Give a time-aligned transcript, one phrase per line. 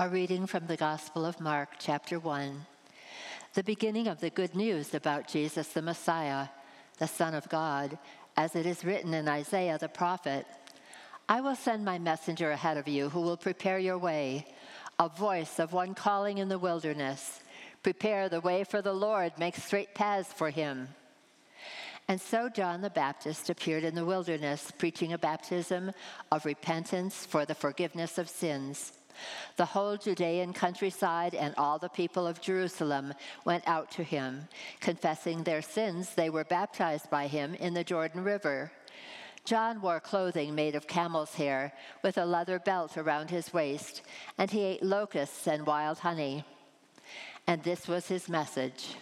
[0.00, 2.64] A reading from the Gospel of Mark, chapter 1.
[3.54, 6.46] The beginning of the good news about Jesus the Messiah,
[7.00, 7.98] the Son of God,
[8.36, 10.46] as it is written in Isaiah the prophet
[11.28, 14.46] I will send my messenger ahead of you who will prepare your way,
[15.00, 17.40] a voice of one calling in the wilderness.
[17.82, 20.90] Prepare the way for the Lord, make straight paths for him.
[22.06, 25.90] And so John the Baptist appeared in the wilderness, preaching a baptism
[26.30, 28.92] of repentance for the forgiveness of sins.
[29.56, 34.48] The whole Judean countryside and all the people of Jerusalem went out to him.
[34.80, 38.70] Confessing their sins, they were baptized by him in the Jordan River.
[39.44, 44.02] John wore clothing made of camel's hair with a leather belt around his waist,
[44.36, 46.44] and he ate locusts and wild honey.
[47.46, 48.96] And this was his message.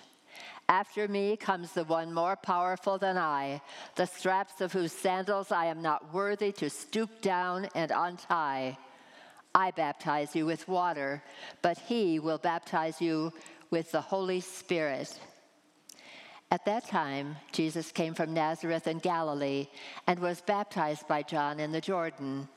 [0.69, 3.61] After me comes the one more powerful than I,
[3.95, 8.79] the straps of whose sandals I am not worthy to stoop down and untie.
[9.57, 11.23] I baptize you with water,
[11.63, 13.33] but he will baptize you
[13.71, 15.19] with the Holy Spirit.
[16.51, 19.69] At that time, Jesus came from Nazareth in Galilee
[20.07, 22.49] and was baptized by John in the Jordan.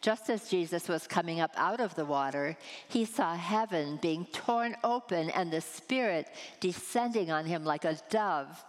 [0.00, 2.56] Just as Jesus was coming up out of the water,
[2.88, 6.26] he saw heaven being torn open and the Spirit
[6.58, 8.64] descending on him like a dove.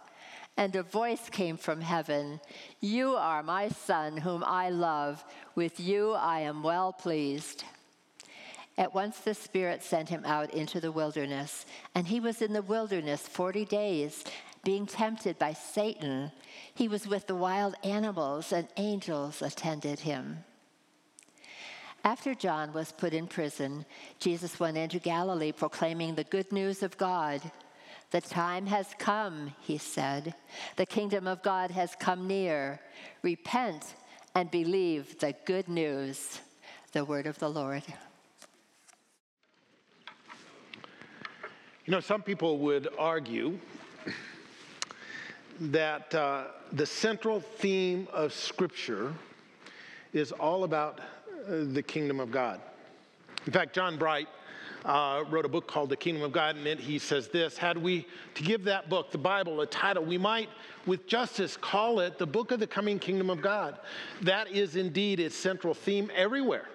[0.56, 2.40] And a voice came from heaven
[2.80, 5.24] You are my Son, whom I love.
[5.56, 7.64] With you I am well pleased.
[8.80, 12.62] At once the Spirit sent him out into the wilderness, and he was in the
[12.62, 14.24] wilderness forty days
[14.64, 16.32] being tempted by Satan,
[16.74, 20.44] he was with the wild animals, and angels attended him.
[22.04, 23.84] After John was put in prison,
[24.18, 27.42] Jesus went into Galilee proclaiming the good news of God.
[28.12, 30.34] The time has come, he said.
[30.76, 32.80] The kingdom of God has come near.
[33.20, 33.94] Repent
[34.34, 36.40] and believe the good news.
[36.92, 37.82] The word of the Lord.
[41.90, 43.58] You know, some people would argue
[45.58, 49.12] that uh, the central theme of Scripture
[50.12, 52.60] is all about uh, the kingdom of God.
[53.44, 54.28] In fact, John Bright
[54.84, 57.76] uh, wrote a book called The Kingdom of God, and it he says this Had
[57.76, 58.06] we
[58.36, 60.48] to give that book, the Bible, a title, we might
[60.86, 63.80] with justice call it the book of the coming kingdom of God.
[64.22, 66.68] That is indeed its central theme everywhere.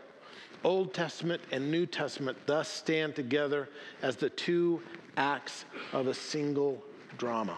[0.66, 3.70] Old Testament and New Testament thus stand together
[4.02, 4.82] as the two
[5.18, 6.84] acts of a single
[7.18, 7.58] drama.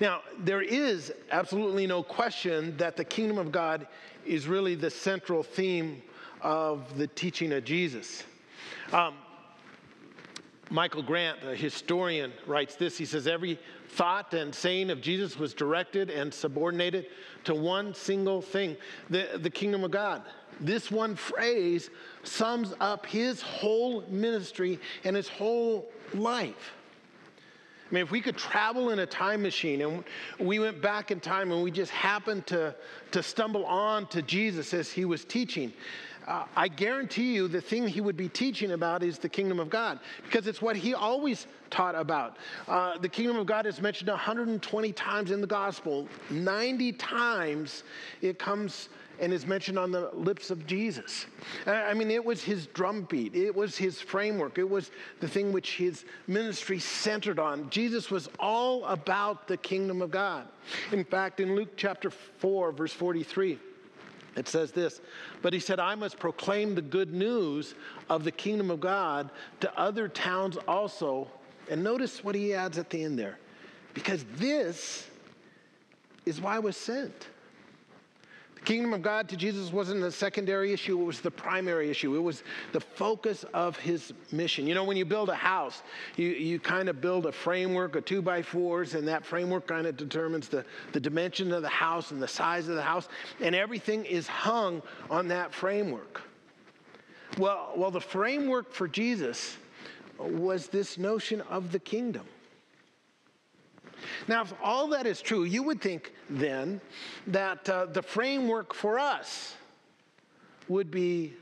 [0.00, 3.86] Now, there is absolutely no question that the kingdom of God
[4.26, 6.02] is really the central theme
[6.40, 8.24] of the teaching of Jesus.
[8.92, 9.14] Um,
[10.70, 12.96] Michael Grant, a historian, writes this.
[12.96, 13.58] He says, Every
[13.90, 17.06] thought and saying of Jesus was directed and subordinated
[17.44, 18.76] to one single thing
[19.10, 20.22] the, the kingdom of God.
[20.60, 21.90] This one phrase
[22.22, 26.72] sums up his whole ministry and his whole life.
[27.92, 30.04] I mean, if we could travel in a time machine and
[30.38, 32.74] we went back in time and we just happened to,
[33.10, 35.74] to stumble on to Jesus as he was teaching,
[36.26, 39.68] uh, I guarantee you the thing he would be teaching about is the kingdom of
[39.68, 42.36] God because it's what he always taught about.
[42.68, 47.82] Uh, the kingdom of God is mentioned 120 times in the gospel, 90 times
[48.20, 48.88] it comes
[49.20, 51.26] and is mentioned on the lips of Jesus.
[51.66, 54.90] I mean, it was his drumbeat, it was his framework, it was
[55.20, 57.70] the thing which his ministry centered on.
[57.70, 60.46] Jesus was all about the kingdom of God.
[60.92, 63.58] In fact, in Luke chapter 4, verse 43,
[64.34, 65.00] it says this,
[65.42, 67.74] but he said, I must proclaim the good news
[68.08, 69.30] of the kingdom of God
[69.60, 71.28] to other towns also.
[71.70, 73.38] And notice what he adds at the end there,
[73.94, 75.06] because this
[76.24, 77.28] is why I was sent
[78.64, 82.14] kingdom of God to Jesus wasn't a secondary issue, it was the primary issue.
[82.16, 82.42] It was
[82.72, 84.66] the focus of his mission.
[84.66, 85.82] You know, when you build a house,
[86.16, 89.86] you, you kind of build a framework of two by fours, and that framework kind
[89.86, 93.08] of determines the, the dimension of the house and the size of the house,
[93.40, 96.22] and everything is hung on that framework.
[97.38, 99.56] Well, well, the framework for Jesus
[100.18, 102.26] was this notion of the kingdom.
[104.28, 106.80] Now, if all that is true, you would think then
[107.26, 109.54] that uh, the framework for us
[110.68, 111.34] would be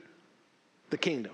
[0.90, 1.32] the kingdom.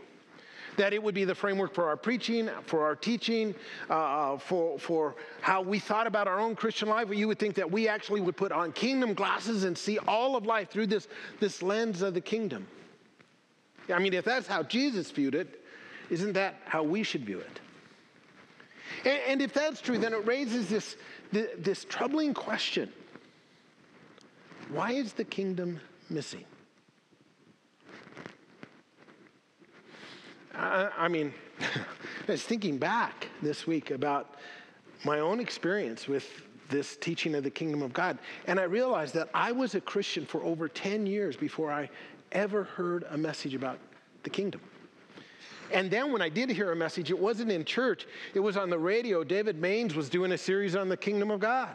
[0.77, 3.55] That it would be the framework for our preaching, for our teaching,
[3.89, 7.09] uh, uh, for, for how we thought about our own Christian life.
[7.11, 10.45] You would think that we actually would put on kingdom glasses and see all of
[10.45, 11.09] life through this,
[11.41, 12.67] this lens of the kingdom.
[13.93, 15.63] I mean, if that's how Jesus viewed it,
[16.11, 17.61] isn't that how we should view it?
[19.05, 20.97] And, and if that's true, then it raises this,
[21.33, 22.93] this troubling question
[24.71, 25.81] why is the kingdom
[26.11, 26.45] missing?
[30.55, 34.35] I, I mean, I was thinking back this week about
[35.05, 38.19] my own experience with this teaching of the kingdom of God.
[38.47, 41.89] And I realized that I was a Christian for over 10 years before I
[42.33, 43.79] ever heard a message about
[44.25, 44.61] the kingdom.
[45.73, 48.71] And then when I did hear a message, it wasn't in church, it was on
[48.71, 49.25] the radio.
[49.25, 51.75] David Mains was doing a series on the kingdom of God.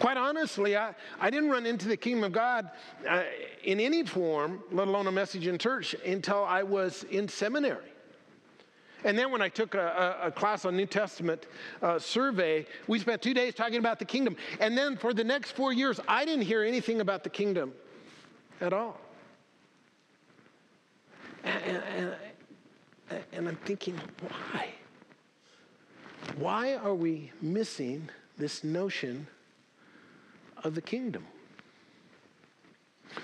[0.00, 2.70] Quite honestly, I, I didn't run into the kingdom of God
[3.08, 3.22] uh,
[3.64, 7.84] in any form, let alone a message in church, until I was in seminary.
[9.04, 11.46] And then when I took a, a, a class on New Testament
[11.82, 14.36] uh, survey, we spent two days talking about the kingdom.
[14.60, 17.72] And then for the next four years, I didn't hear anything about the kingdom
[18.60, 19.00] at all.
[21.44, 24.68] And, and, and I'm thinking, why?
[26.36, 29.26] Why are we missing this notion
[30.64, 31.24] of the kingdom?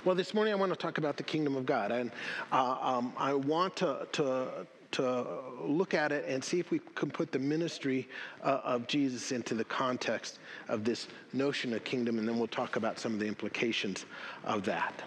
[0.05, 1.93] Well, this morning I want to talk about the kingdom of God.
[1.93, 2.11] And
[2.51, 5.27] uh, um, I want to, to, to
[5.63, 8.09] look at it and see if we can put the ministry
[8.43, 10.39] uh, of Jesus into the context
[10.69, 12.19] of this notion of kingdom.
[12.19, 14.07] And then we'll talk about some of the implications
[14.45, 15.03] of that.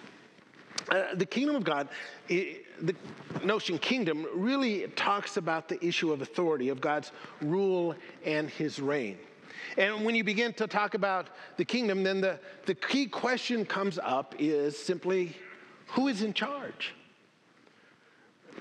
[0.90, 1.90] Uh, the kingdom of God,
[2.30, 2.96] it, the
[3.44, 7.96] notion kingdom, really talks about the issue of authority, of God's rule
[8.26, 9.18] and his reign.
[9.78, 11.28] And when you begin to talk about
[11.58, 15.36] the kingdom, then the, the key question comes up is simply
[15.88, 16.94] who is in charge?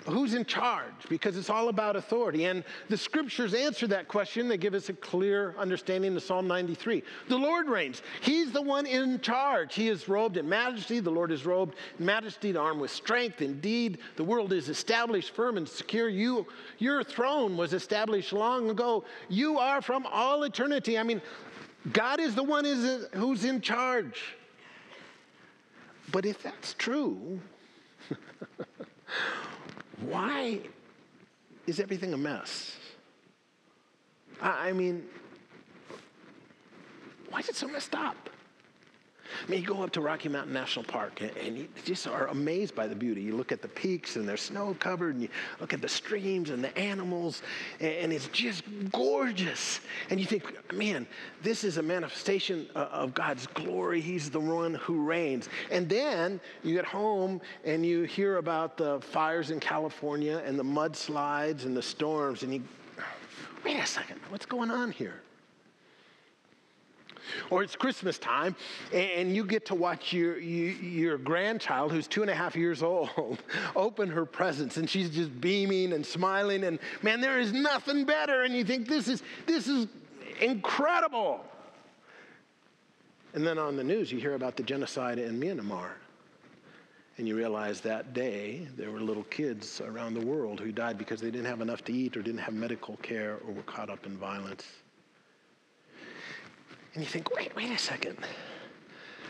[0.05, 0.93] Who's in charge?
[1.09, 2.45] Because it's all about authority.
[2.45, 4.49] And the scriptures answer that question.
[4.49, 7.03] They give us a clear understanding of Psalm 93.
[7.29, 8.03] The Lord reigns.
[8.21, 9.75] He's the one in charge.
[9.75, 11.01] He is robed in majesty.
[11.01, 13.43] The Lord is robed in majesty, armed with strength.
[13.43, 16.09] Indeed, the world is established firm and secure.
[16.09, 16.47] You,
[16.79, 19.05] your throne was established long ago.
[19.29, 20.99] You are from all eternity.
[20.99, 21.23] I mean,
[21.93, 22.65] God is the one
[23.15, 24.37] who's in charge.
[26.13, 27.41] But if that's true,
[30.07, 30.61] why
[31.67, 32.77] is everything a mess?
[34.41, 35.05] I, mean,
[37.31, 38.31] why is it so messed up?
[39.47, 42.27] I mean, you go up to Rocky Mountain National Park and, and, you just are
[42.29, 43.23] amazed by the beauty.
[43.23, 45.29] You look at the peaks and they're snow covered, and you
[45.61, 47.43] look at the streams and the animals,
[47.81, 48.63] and, and it's just
[48.93, 49.81] gorgeous.
[50.11, 51.07] And you think, man,
[51.43, 54.01] this is a manifestation of God's glory.
[54.01, 55.49] He's the one who reigns.
[55.71, 60.65] And then you get home and you hear about the fires in California and the
[60.65, 62.63] mudslides and the storms, and you,
[63.65, 65.23] wait a second, what's going on here?
[67.51, 68.57] Or it's Christmas time,
[68.93, 73.43] and you get to watch your, your grandchild, who's two and a half years old,
[73.77, 78.43] open her presents, and she's just beaming and smiling, and man, there is nothing better.
[78.43, 79.87] And you think, this is, this is
[80.41, 81.45] incredible.
[83.35, 85.91] And then on the news, you hear about the genocide in Myanmar.
[87.19, 91.21] And you realize that day there were little kids around the world who died because
[91.21, 94.05] they didn't have enough to eat or didn't have medical care or were caught up
[94.05, 94.65] in violence.
[96.97, 98.17] And you think, wait, wait a second.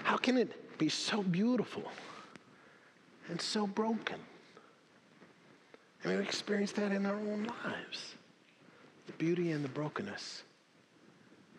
[0.04, 1.82] How can it be so beautiful
[3.28, 4.20] and so broken?
[6.04, 8.14] Mean, we experience that in our own lives
[9.08, 10.44] the beauty and the brokenness.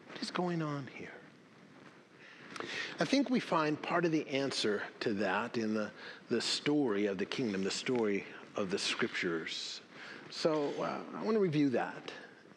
[0.07, 1.11] What is going on here?
[3.01, 5.91] I think we find part of the answer to that in the,
[6.29, 8.25] the story of the kingdom, the story
[8.55, 9.81] of the scriptures.
[10.29, 12.13] So uh, I want to review that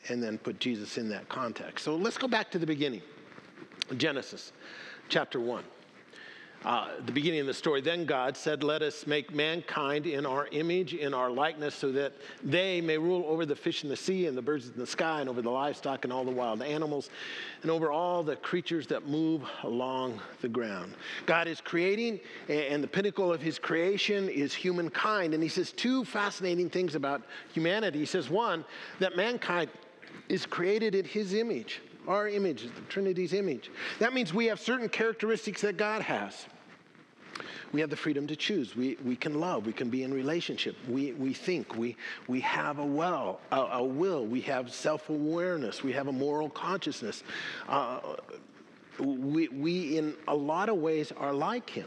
[0.08, 1.84] and then put Jesus in that context.
[1.84, 3.02] So let's go back to the beginning.
[3.96, 4.52] Genesis
[5.08, 5.64] chapter 1.
[6.62, 7.80] Uh, the beginning of the story.
[7.80, 12.12] Then God said, Let us make mankind in our image, in our likeness, so that
[12.44, 15.20] they may rule over the fish in the sea and the birds in the sky,
[15.20, 17.08] and over the livestock and all the wild animals,
[17.62, 20.92] and over all the creatures that move along the ground.
[21.24, 22.20] God is creating,
[22.50, 25.32] and the pinnacle of his creation is humankind.
[25.32, 27.22] And he says two fascinating things about
[27.54, 28.00] humanity.
[28.00, 28.66] He says, one,
[28.98, 29.70] that mankind
[30.28, 31.80] is created in his image
[32.10, 33.70] our image, the Trinity's image.
[33.98, 36.46] That means we have certain characteristics that God has.
[37.72, 38.74] We have the freedom to choose.
[38.74, 39.64] We, we can love.
[39.64, 40.76] We can be in relationship.
[40.88, 41.76] We, we think.
[41.76, 44.26] We, we have a, well, a, a will.
[44.26, 45.84] We have self awareness.
[45.84, 47.22] We have a moral consciousness.
[47.68, 48.00] Uh,
[48.98, 51.86] we, we, in a lot of ways, are like Him.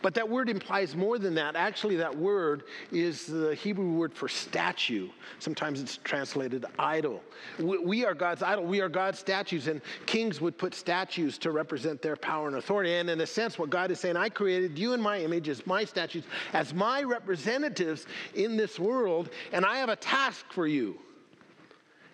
[0.00, 1.56] But that word implies more than that.
[1.56, 5.08] Actually, that word is the Hebrew word for statue.
[5.38, 7.22] Sometimes it's translated idol.
[7.58, 8.64] We are God's idol.
[8.64, 12.94] We are God's statues, and kings would put statues to represent their power and authority.
[12.94, 15.66] And in a sense, what God is saying, I created you in my image as
[15.66, 20.98] my statues, as my representatives in this world, and I have a task for you.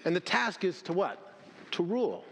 [0.05, 1.35] And the task is to what?
[1.73, 2.25] To rule.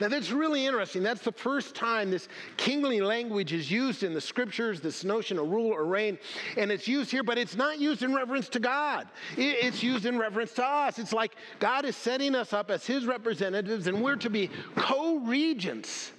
[0.00, 1.02] Now, that's really interesting.
[1.02, 5.48] That's the first time this kingly language is used in the scriptures, this notion of
[5.48, 6.18] rule or reign.
[6.56, 9.08] And it's used here, but it's not used in reverence to God.
[9.36, 10.98] It's used in reverence to us.
[10.98, 15.16] It's like God is setting us up as his representatives, and we're to be co
[15.18, 16.12] regents,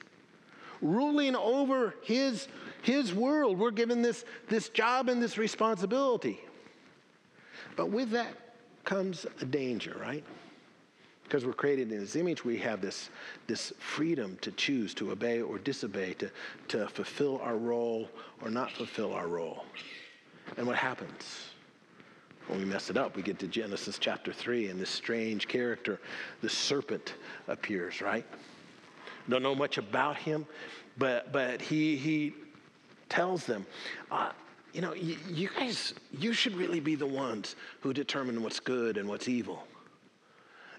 [0.82, 2.48] ruling over his,
[2.82, 3.58] his world.
[3.58, 6.40] We're given this, this job and this responsibility.
[7.76, 8.34] But with that
[8.84, 10.24] comes a danger, right?
[11.34, 13.10] Because we're created in his image, we have this,
[13.48, 16.30] this freedom to choose to obey or disobey, to,
[16.68, 18.08] to fulfill our role
[18.44, 19.66] or not fulfill our role.
[20.58, 21.48] And what happens?
[22.46, 26.00] When we mess it up, we get to Genesis chapter 3, and this strange character,
[26.44, 27.16] the serpent,
[27.48, 28.28] appears, right?
[29.28, 30.46] Don't know much about him,
[31.00, 32.36] but, but he, he
[33.10, 33.66] tells them,
[34.12, 34.34] uh,
[34.72, 38.98] you know, you, you guys, you should really be the ones who determine what's good
[38.98, 39.64] and what's evil.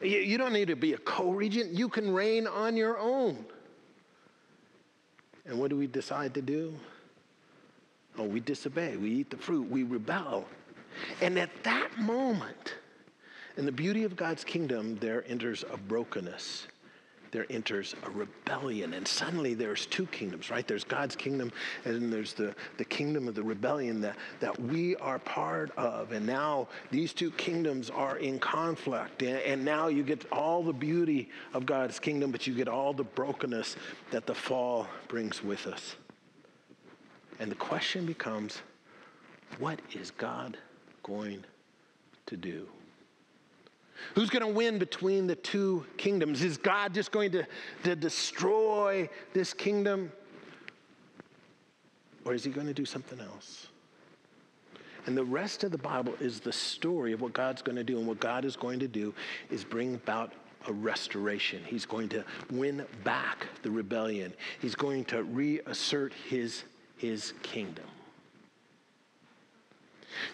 [0.00, 3.44] You, you don't need to be a co regent, you can reign on your own.
[5.46, 6.74] And what do we decide to do?
[8.16, 10.46] Oh, we disobey, we eat the fruit, we rebel.
[11.20, 12.74] And at that moment,
[13.56, 16.66] in the beauty of God's kingdom, there enters a brokenness
[17.34, 18.94] there enters a rebellion.
[18.94, 20.66] And suddenly there's two kingdoms, right?
[20.66, 21.50] There's God's kingdom,
[21.84, 26.12] and then there's the, the kingdom of the rebellion that, that we are part of.
[26.12, 29.22] And now these two kingdoms are in conflict.
[29.22, 32.94] And, and now you get all the beauty of God's kingdom, but you get all
[32.94, 33.74] the brokenness
[34.12, 35.96] that the fall brings with us.
[37.40, 38.62] And the question becomes
[39.58, 40.56] what is God
[41.02, 41.44] going
[42.26, 42.68] to do?
[44.14, 46.42] Who's going to win between the two kingdoms?
[46.42, 47.46] Is God just going to,
[47.84, 50.12] to destroy this kingdom?
[52.24, 53.68] Or is he going to do something else?
[55.06, 57.98] And the rest of the Bible is the story of what God's going to do.
[57.98, 59.14] And what God is going to do
[59.50, 60.32] is bring about
[60.66, 61.62] a restoration.
[61.64, 66.64] He's going to win back the rebellion, He's going to reassert his,
[66.96, 67.84] his kingdom.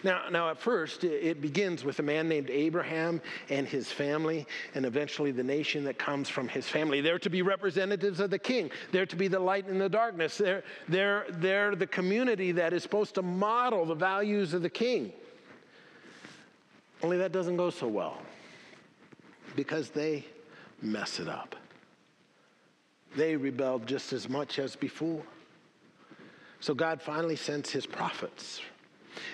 [0.03, 4.85] Now, now at first, it begins with a man named Abraham and his family, and
[4.85, 7.01] eventually the nation that comes from his family.
[7.01, 8.71] They're to be representatives of the king.
[8.91, 10.37] They're to be the light in the darkness.
[10.37, 15.13] They're, they're, they're the community that is supposed to model the values of the king.
[17.03, 18.21] Only that doesn't go so well
[19.55, 20.25] because they
[20.81, 21.55] mess it up.
[23.15, 25.23] They rebelled just as much as before.
[26.59, 28.61] So God finally sends his prophets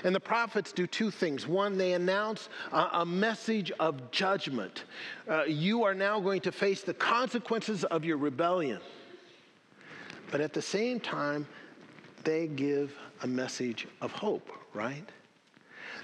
[0.03, 1.47] and the prophets do two things.
[1.47, 4.83] One, they announce a, message of judgment.
[5.27, 8.79] Uh, you are now going to face the consequences of your rebellion.
[10.29, 11.47] But at the same time,
[12.23, 12.93] they give
[13.23, 15.09] a message of hope, right?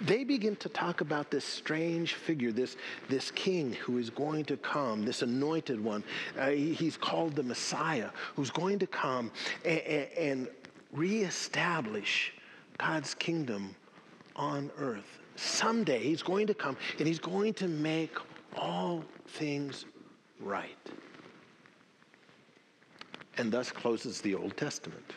[0.02, 2.78] They begin to talk about this strange figure, this,
[3.10, 6.04] this king who is going to come, this anointed one.
[6.38, 9.32] Uh, he, he's called the Messiah, who's going to come
[9.64, 10.48] and, and, and
[10.92, 12.34] reestablish
[12.86, 13.74] God's kingdom
[14.36, 15.20] on earth.
[15.38, 18.14] Someday he's going to come and he's going to make
[18.58, 19.86] all things
[20.42, 20.92] right.
[23.38, 25.14] And thus closes the Old Testament.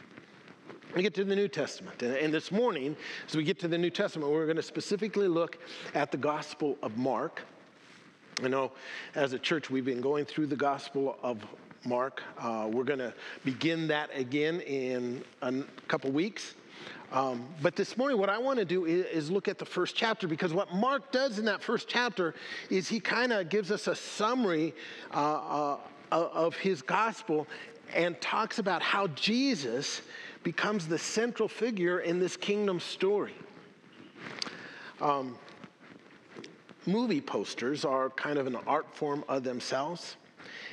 [0.95, 2.01] We get to the New Testament.
[2.03, 2.97] And, this morning,
[3.27, 5.59] as we get to the New Testament, we're going to specifically look
[5.95, 7.43] at the Gospel of Mark.
[8.45, 8.71] I know,
[9.17, 11.45] as a church, we've been going through the Gospel of
[11.85, 12.23] Mark.
[12.39, 13.13] Uh, we're going to
[13.45, 15.53] begin that again in a
[15.89, 16.55] couple weeks.
[17.13, 19.95] Um, but this morning, what I want to do is, is, look at the first
[19.95, 22.35] chapter because what Mark does in that first chapter
[22.69, 24.75] is he kind of gives us a summary
[25.15, 25.79] uh, uh,
[26.11, 27.47] of his gospel
[27.95, 30.03] and talks about how Jesus
[30.43, 33.35] becomes the central figure in this kingdom story.
[35.01, 35.37] Um,
[36.87, 40.17] movie posters are kind of an art form of themselves.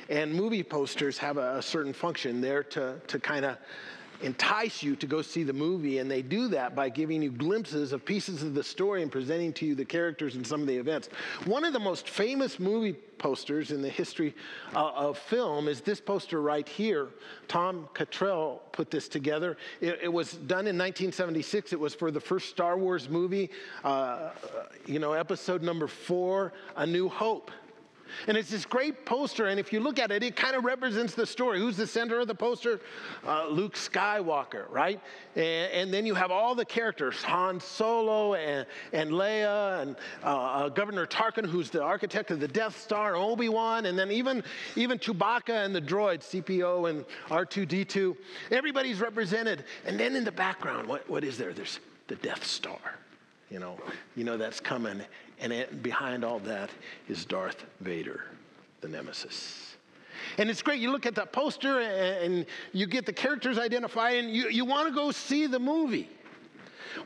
[0.08, 2.40] And movie posters have a, a certain function.
[2.40, 3.56] there to, to kind of
[4.22, 7.92] entice you to go see the movie, and they do that by giving you glimpses
[7.92, 10.76] of pieces of the story and presenting to you the characters and some of the
[10.76, 11.08] events.
[11.44, 14.34] One of the most famous movie posters in the history
[14.74, 17.08] uh, of film is this poster right here.
[17.48, 19.56] Tom Chantrell put this together.
[19.80, 21.72] It, it, was done in 1976.
[21.72, 23.50] It was for the first Star Wars movie,
[23.82, 24.30] uh,
[24.86, 27.50] you know, episode number four, A New Hope.
[28.26, 31.14] And it's this great poster, and if you look at it, it kind of represents
[31.14, 31.58] the story.
[31.58, 32.80] Who's the center of the poster?
[33.26, 35.00] Uh, Luke Skywalker, right?
[35.36, 40.26] And, and, then you have all the characters Han Solo and, and Leia and uh,
[40.26, 44.42] uh, Governor Tarkin, who's the architect of the Death Star, Obi Wan, and then even,
[44.76, 48.16] even Chewbacca and the droids, CPO and R2D2.
[48.50, 49.64] Everybody's represented.
[49.86, 51.52] And then in the background, what, what is there?
[51.52, 52.78] There's the Death Star.
[53.50, 53.78] You know,
[54.16, 55.00] you know that's coming.
[55.40, 56.70] And behind all that
[57.08, 58.24] is Darth Vader,
[58.80, 59.76] the nemesis.
[60.38, 60.80] And it's great.
[60.80, 64.88] You look at that poster and you get the characters identified and you, you want
[64.88, 66.08] to go see the movie.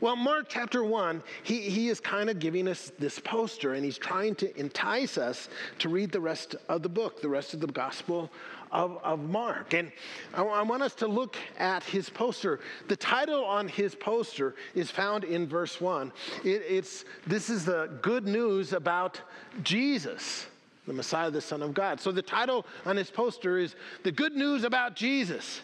[0.01, 3.97] Well, Mark chapter 1, he, he is kind of giving us this poster and he's
[3.97, 7.67] trying to entice us to read the rest of the book, the rest of the
[7.67, 8.31] gospel
[8.71, 9.73] of, of Mark.
[9.73, 9.91] And
[10.33, 12.59] I, I want us to look at his poster.
[12.87, 16.11] The title on his poster is found in verse 1.
[16.43, 19.21] It, it's, this is the good news about
[19.63, 20.47] Jesus
[20.89, 22.01] the Messiah, the Son of God.
[22.01, 25.61] So the title on his poster is The Good News About Jesus.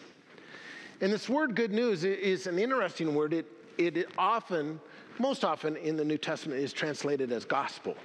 [1.00, 3.32] And this word good news is an interesting word.
[3.32, 3.46] It,
[3.76, 4.80] it often,
[5.18, 7.96] most often in the New Testament, is translated as gospel.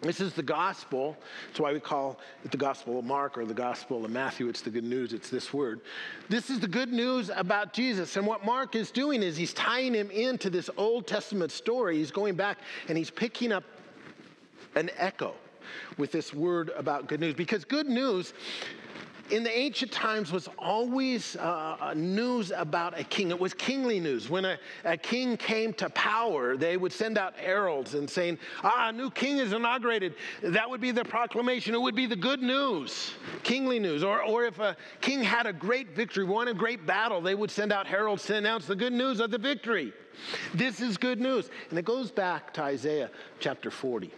[0.00, 1.16] This is the gospel.
[1.48, 4.48] That's why we call it the gospel of Mark or the gospel of Matthew.
[4.48, 5.12] It's the good news.
[5.12, 5.80] It's this word.
[6.28, 8.16] This is the good news about Jesus.
[8.16, 11.96] And what Mark is doing is he's tying him into this Old Testament story.
[11.96, 13.64] He's going back and he's picking up
[14.76, 15.34] an echo
[15.96, 17.34] with this word about good news.
[17.34, 18.34] Because good news
[19.30, 23.30] in the ancient times was always uh, news about a king.
[23.30, 24.30] It was kingly news.
[24.30, 28.88] When a, a, king came to power, they would send out heralds and saying, ah,
[28.88, 30.14] a new king is inaugurated.
[30.42, 31.74] That would be the proclamation.
[31.74, 34.02] It would be the good news, kingly news.
[34.02, 37.50] Or, or if a king had a great victory, won a great battle, they would
[37.50, 39.92] send out heralds to announce the good news of the victory.
[40.54, 41.50] This is good news.
[41.70, 44.10] And it goes back to Isaiah chapter 40.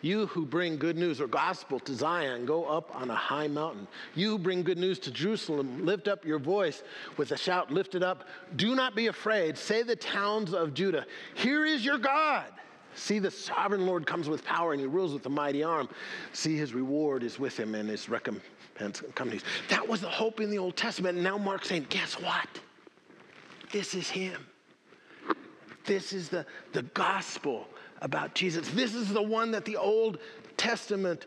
[0.00, 3.88] You who bring good news or gospel to Zion, go up on a high mountain.
[4.14, 6.82] You who bring good news to Jerusalem, lift up your voice
[7.16, 8.24] with a shout lifted up.
[8.56, 9.58] Do not be afraid.
[9.58, 12.46] Say the towns of Judah, Here is your God.
[12.94, 15.88] See, the sovereign Lord comes with power and he rules with a mighty arm.
[16.32, 19.42] See, his reward is with him and his recompense comes.
[19.68, 21.16] That was the hope in the Old Testament.
[21.16, 22.48] And now Mark's saying, guess what?
[23.70, 24.46] This is him.
[25.84, 27.68] This is the, the gospel
[28.00, 28.68] about Jesus.
[28.70, 30.18] This is the one that the Old
[30.56, 31.26] Testament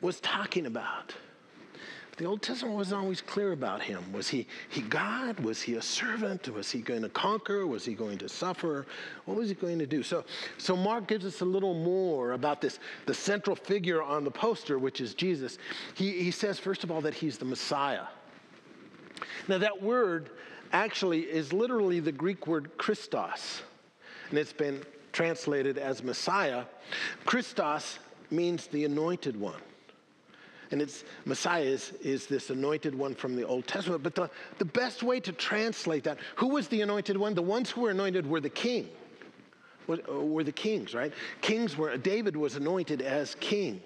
[0.00, 1.14] was talking about.
[2.20, 4.12] The Old Testament wasn't always clear about him.
[4.12, 5.40] Was he, he God?
[5.40, 6.50] Was he a servant?
[6.50, 7.66] Was he going to conquer?
[7.66, 8.84] Was he going to suffer?
[9.24, 10.02] What was he going to do?
[10.02, 10.24] So,
[10.58, 14.78] so Mark gives us a little more about this, the central figure on the poster,
[14.78, 15.56] which is Jesus.
[15.94, 18.04] He, he says, first of all, that he's the Messiah.
[19.48, 20.28] Now, that word
[20.74, 23.62] actually is literally the Greek word Christos,
[24.28, 26.64] and it's been translated as Messiah,
[27.24, 27.98] Christos
[28.30, 29.60] means the anointed one.
[30.70, 34.02] And it's Messiah is, is this anointed one from the Old Testament.
[34.02, 37.34] But the, the best way to translate that, who was the anointed one?
[37.34, 38.88] The ones who were anointed were the king.
[39.88, 41.12] Were, were the kings, right?
[41.40, 43.82] Kings were, David was anointed as king.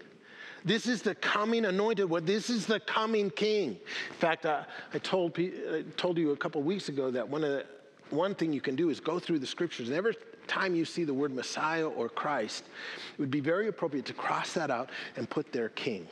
[0.63, 2.25] This is the coming anointed one.
[2.25, 3.71] This is the coming king.
[3.71, 7.51] In fact, uh, I told, I told you a couple weeks ago that one, of
[7.51, 7.67] the,
[8.11, 9.89] one thing you can do is go through the scriptures.
[9.89, 12.65] And every time you see the word Messiah or Christ,
[13.13, 16.07] it would be very appropriate to cross that out and put their king,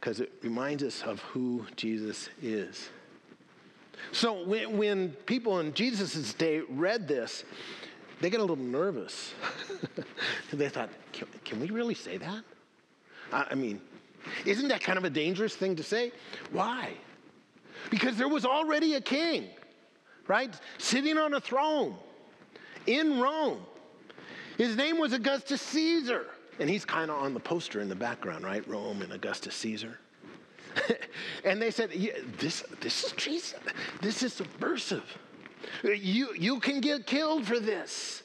[0.00, 2.90] because it reminds us of who Jesus is.
[4.12, 7.44] So when, when people in Jesus' day read this,
[8.20, 9.32] they get a little nervous.
[10.52, 12.42] they thought, can, can, we really say that?
[13.32, 13.80] I, I mean,
[14.44, 16.12] isn't that kind of a dangerous thing to say?
[16.52, 16.92] Why?
[17.90, 19.48] Because there was already a king,
[20.26, 20.52] right?
[20.78, 21.96] Sitting on a throne
[22.88, 23.60] in Rome.
[24.56, 26.26] His name was Augustus Caesar.
[26.58, 28.66] And he's kind of on the poster in the background, right?
[28.66, 29.98] Rome and Augustus Caesar.
[31.44, 33.60] and they said, yeah, this, this is treason.
[34.00, 35.04] This is subversive.
[35.84, 38.22] You, you can get killed for this.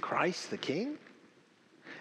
[0.00, 0.98] Christ the king?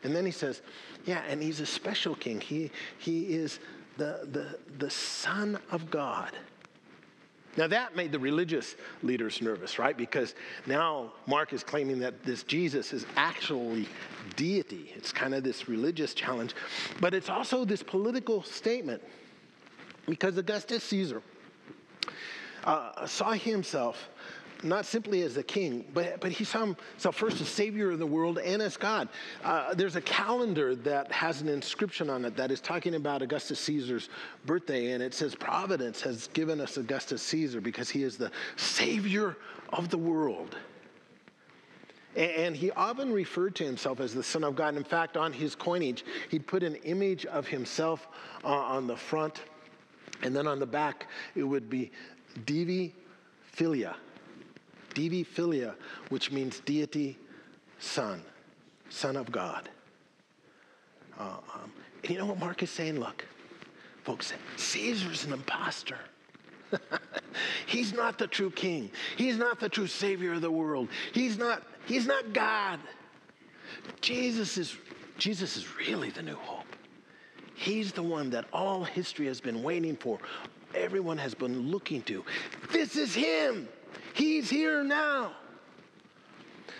[0.04, 0.62] And then he says,
[1.06, 2.40] yeah, and he's a special king.
[2.40, 3.60] He, he is
[3.98, 6.32] the, the, the Son of God.
[7.58, 9.98] Now, that made the religious leaders nervous, right?
[9.98, 10.36] Because
[10.66, 13.88] now Mark is claiming that this Jesus is actually
[14.36, 14.94] deity.
[14.96, 16.54] It's kind of this religious challenge,
[17.00, 19.02] but it's also this political statement
[20.06, 21.22] because Augustus Caesar
[22.64, 24.10] uh, saw himself
[24.64, 28.06] not simply as a king, but, but he saw himself first as savior of the
[28.06, 29.08] world and as God.
[29.44, 33.60] Uh, there's a calendar that has an inscription on it that is talking about Augustus
[33.62, 34.10] Caesar's
[34.46, 39.38] birthday, and it says, Providence has given us Augustus Caesar because he is the savior
[39.72, 40.58] of the world.
[42.16, 44.76] And he often referred to himself as the Son of God.
[44.76, 48.08] In fact, on his coinage, he'd put an image of himself
[48.44, 49.44] uh, on the front,
[50.24, 51.92] and then on the back, it would be
[52.46, 52.94] Divi
[53.42, 53.96] Filia,
[54.94, 55.76] Divi Filia,
[56.10, 57.18] which means deity,
[57.80, 58.22] son,
[58.90, 59.70] son of God.
[61.20, 61.72] Uh, um,
[62.04, 63.00] and you know what Mark is saying?
[63.00, 63.26] Look,
[64.04, 66.00] folks, Caesar's an impostor.
[67.66, 68.92] he's not the true king.
[69.18, 70.88] He's not the true savior of the world.
[71.14, 72.80] He's not, he's not God.
[74.02, 74.78] Jesus is
[75.18, 76.64] Jesus is really the new hope.
[77.54, 80.18] He's the one that all history has been waiting for,
[80.74, 82.24] everyone has been looking to.
[82.72, 83.68] This is Him.
[84.14, 85.32] He's here now.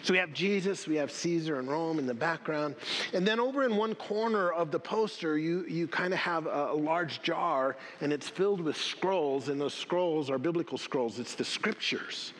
[0.02, 2.76] So we have Jesus, we have Caesar and Rome in the background.
[3.14, 6.70] And then over in one corner of the poster, you, you kind of have a,
[6.72, 11.20] a, large jar and it's filled with scrolls, and those scrolls are biblical scrolls.
[11.20, 12.34] It's the scriptures.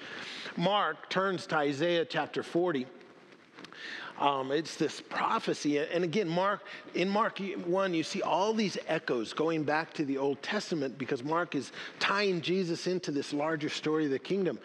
[0.56, 2.88] Mark turns to Isaiah chapter 40.
[4.20, 5.80] Um, it's this prophecy.
[5.80, 6.62] And again, Mark,
[6.94, 11.24] in Mark 1, you see all these echoes going back to the Old Testament because
[11.24, 14.60] Mark is tying Jesus into this larger story of the kingdom.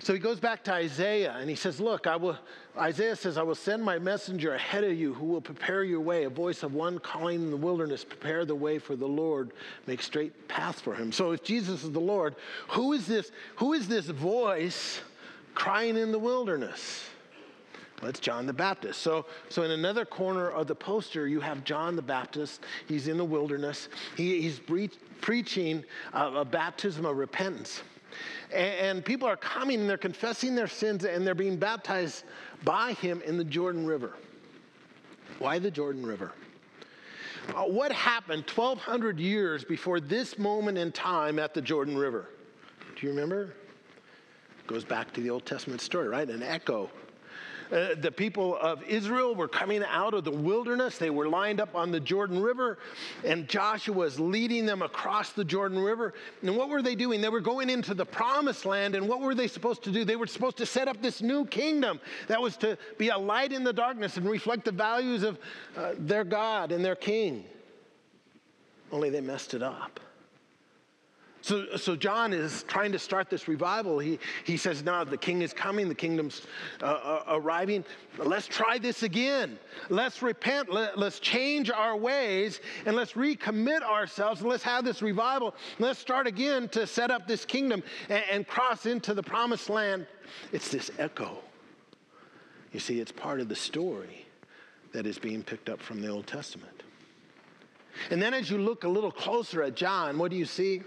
[0.00, 2.38] So he goes back to Isaiah and he says, Look, I will,
[2.76, 6.24] Isaiah says, I will send my messenger ahead of you who will prepare your way,
[6.24, 9.52] a voice of one calling in the wilderness, prepare the way for the Lord,
[9.86, 11.10] make straight paths for him.
[11.10, 12.34] So if Jesus is the Lord,
[12.68, 15.00] who is this, who is this voice
[15.54, 17.08] crying in the wilderness?
[18.02, 19.00] It's John the Baptist.
[19.00, 22.62] So, so in another corner of the poster, you have John the Baptist.
[22.86, 23.88] He's in the wilderness.
[24.16, 27.82] He, he's pre- preaching a, baptism of repentance.
[28.54, 32.24] And, people are coming and they're confessing their sins and they're being baptized
[32.62, 34.14] by him in the Jordan River.
[35.38, 36.32] Why the Jordan River?
[37.48, 42.30] Uh, what happened 1,200 years before this moment in time at the Jordan River?
[42.96, 43.54] Do you remember?
[44.66, 46.28] Goes back to the Old Testament story, right?
[46.28, 46.90] An echo
[47.72, 50.98] uh, the people of Israel were coming out of the wilderness.
[50.98, 52.78] They were lined up on the Jordan River,
[53.24, 56.14] and Joshua was leading them across the Jordan River.
[56.42, 57.20] And what were they doing?
[57.20, 60.04] They were going into the promised land, and what were they supposed to do?
[60.04, 63.52] They were supposed to set up this new kingdom that was to be a light
[63.52, 65.38] in the darkness and reflect the values of
[65.76, 67.44] uh, their God and their king.
[68.92, 70.00] Only they messed it up.
[71.44, 73.98] So, so John is trying to start this revival.
[73.98, 76.40] He, he says, Now the king is coming, the kingdom's
[76.80, 77.84] uh, uh, arriving.
[78.16, 79.58] Let's try this again.
[79.90, 80.72] Let's repent.
[80.72, 85.54] Let, let's change our ways and let's recommit ourselves and let's have this revival.
[85.78, 90.06] Let's start again to set up this kingdom and, and cross into the promised land.
[90.50, 91.36] It's this echo.
[92.72, 94.24] You see, it's part of the story
[94.92, 96.83] that is being picked up from the Old Testament.
[98.10, 100.82] And then as you look a little closer at John, what do you see?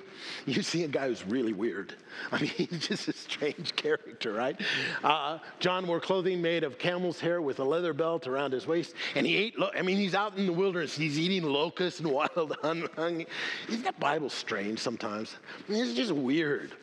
[0.46, 1.96] You see a guy who's really weird.
[2.32, 4.60] I mean, he's just a strange character, right?
[5.04, 8.94] Uh, John wore clothing made of camel's hair with a leather belt around his waist,
[9.16, 10.96] and he ate, lo- I mean, he's out in the wilderness.
[10.96, 13.28] He's eating locusts and wild honey.
[13.68, 15.36] Isn't that Bible strange sometimes?
[15.68, 16.74] I mean, it's just weird.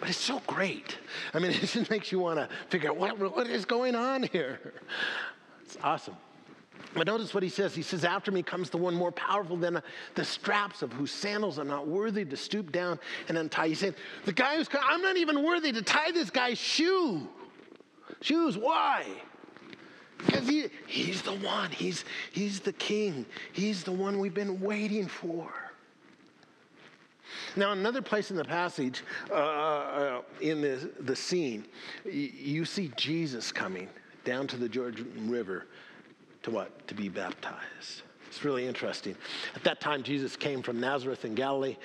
[0.00, 0.96] But it's so great.
[1.34, 4.24] I mean, it just makes you want to figure out what, what is going on
[4.24, 4.72] here.
[5.62, 6.16] It's awesome.
[6.94, 7.74] But notice what he says.
[7.74, 9.82] He says, After me comes the one more powerful than
[10.14, 13.68] the straps of whose sandals I'm not worthy to stoop down and untie.
[13.68, 17.28] He's saying, The guy who's, I'm not even worthy to tie this guy's shoe.
[18.22, 19.04] Shoes, why?
[20.18, 25.06] Because he, he's the one, he's, he's the king, he's the one we've been waiting
[25.06, 25.52] for.
[27.56, 31.66] Now, another place in the passage, uh, uh, in the, the scene,
[32.04, 33.88] you see Jesus coming
[34.24, 35.66] down to the Jordan River
[36.46, 36.86] to what?
[36.86, 38.02] To be baptized.
[38.28, 39.16] It's really interesting.
[39.56, 41.76] At that time, Jesus came from Nazareth in Galilee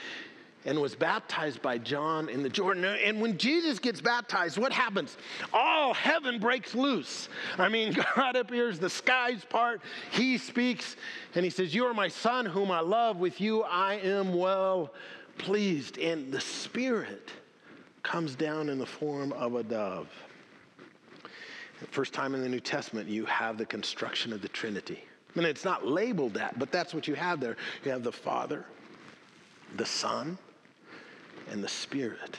[0.65, 2.85] and was baptized by John in the Jordan.
[2.85, 5.17] And when Jesus gets baptized, what happens?
[5.51, 7.27] All heaven breaks loose.
[7.57, 10.95] I mean, God appears, the skies part, He speaks,
[11.33, 13.17] and He says, You are my Son, whom I love.
[13.17, 14.93] With you I am well
[15.39, 15.97] pleased.
[15.97, 17.31] And the Spirit
[18.03, 20.07] comes down in the form of a dove.
[21.89, 25.03] First time in the New Testament, you have the construction of the Trinity.
[25.35, 27.57] I mean, it's not labeled that, but that's what you have there.
[27.83, 28.65] You have the Father,
[29.77, 30.37] the Son,
[31.49, 32.37] and the Spirit.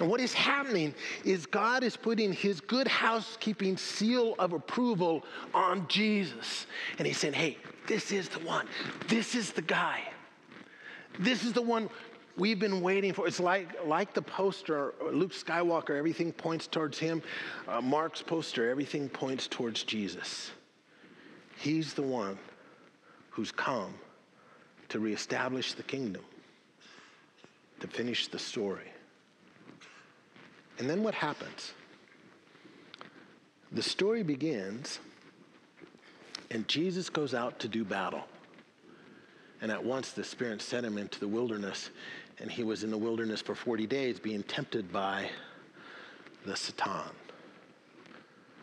[0.00, 5.86] And what is happening is God is putting his good housekeeping seal of approval on
[5.88, 6.66] Jesus.
[6.98, 8.66] And he's saying, hey, this is the one.
[9.06, 10.02] This is the guy.
[11.18, 11.88] This is the one
[12.38, 13.26] we've been waiting for.
[13.26, 17.22] It's like, like the poster, Luke Skywalker, everything points towards him.
[17.66, 20.52] Uh, Mark's poster, everything points towards Jesus.
[21.56, 22.38] He's the one
[23.30, 23.94] who's come
[24.88, 26.24] to reestablish the kingdom,
[27.80, 28.90] to finish the story.
[30.78, 31.72] And then what happens?
[33.72, 35.00] The story begins,
[36.50, 38.22] and Jesus goes out to do battle.
[39.60, 41.90] And at once the Spirit sent him into the wilderness,
[42.40, 45.28] and he was in the wilderness for 40 days being tempted by
[46.46, 47.02] the Satan.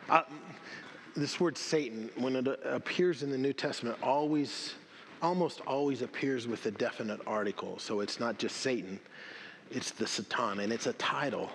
[0.08, 0.22] Uh,
[1.16, 4.74] this word Satan, when it appears in the New Testament, always,
[5.22, 7.78] almost always appears with a definite article.
[7.78, 9.00] So it's not just Satan,
[9.70, 11.50] it's the Satan, and it's a title,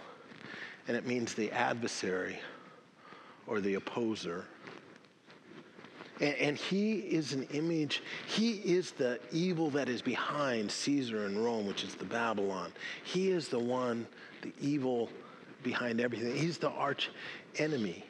[0.88, 2.40] and it means the adversary
[3.48, 4.46] or the opposer.
[6.22, 11.44] And, and he is an image, he is the evil that is behind Caesar and
[11.44, 12.72] Rome, which is the Babylon.
[13.04, 14.08] He is the one,
[14.42, 15.10] the evil
[15.64, 16.36] behind everything.
[16.36, 17.10] He's the arch
[17.58, 18.06] enemy.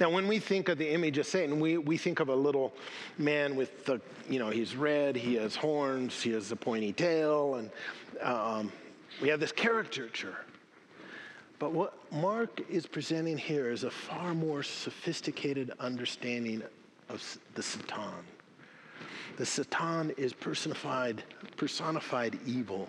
[0.00, 2.74] Now, when we think of the image of Satan, we, we think of a little
[3.16, 7.56] man with the, you know, he's red, he has horns, he has a pointy tail,
[7.56, 7.70] and
[8.20, 8.72] um,
[9.22, 10.36] we have this caricature.
[11.58, 16.62] But what Mark is presenting here is a far more sophisticated understanding
[17.08, 18.24] of the Satan.
[19.36, 21.22] The Satan is personified,
[21.56, 22.88] personified evil.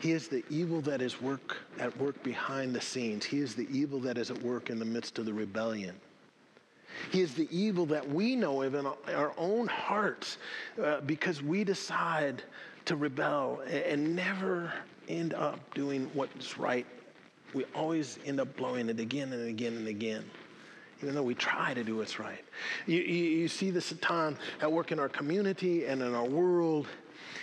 [0.00, 3.24] He is the evil that is work, at work behind the scenes.
[3.24, 5.94] He is the evil that is at work in the midst of the rebellion.
[7.10, 10.38] He is the evil that we know of in our own hearts
[10.82, 12.42] uh, because we decide
[12.84, 14.72] to rebel and never
[15.08, 16.86] end up doing what's right.
[17.52, 20.24] We always end up blowing it again and again and again,
[21.04, 22.42] even though we try to do what's right.
[22.86, 26.86] You, you, you see the Satan at work in our community and in our world.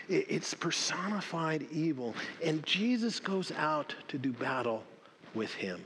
[0.10, 2.15] It's personified evil.
[2.43, 4.84] And Jesus goes out to do battle
[5.36, 5.80] with him.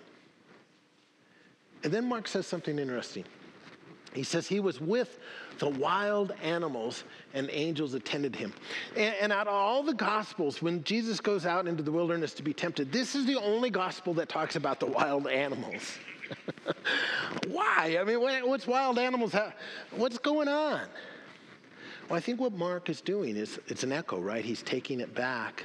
[1.83, 3.25] And then Mark says something interesting.
[4.13, 5.19] He says he was with
[5.59, 8.53] the wild animals and angels attended him.
[8.95, 12.43] And, and, out of all the gospels, when Jesus goes out into the wilderness to
[12.43, 15.97] be tempted, this is the only gospel that talks about the wild animals.
[17.47, 17.97] Why?
[17.99, 19.35] I mean, what's wild animals?
[19.91, 20.81] What's going on?
[22.09, 24.45] Well, I think what Mark is doing is it's an echo, right?
[24.45, 25.63] He's taking it back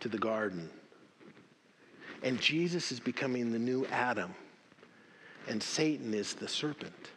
[0.00, 0.68] to the garden.
[2.22, 4.34] And Jesus is becoming the new Adam,
[5.46, 7.10] and Satan is the serpent.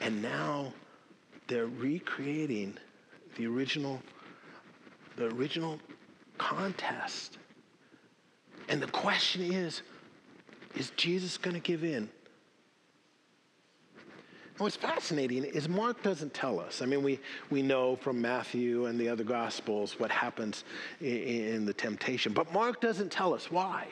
[0.00, 0.72] And now
[1.46, 2.76] they're recreating
[3.36, 4.02] the original
[5.16, 5.80] the original
[6.38, 7.38] contest.
[8.68, 9.82] And the question is
[10.78, 12.08] is Jesus going to give in?
[14.58, 16.82] what's fascinating is Mark doesn't tell us.
[16.82, 20.64] I mean, we, we know from Matthew and the other Gospels what happens
[21.00, 23.86] in, in the temptation, but Mark doesn't tell us why.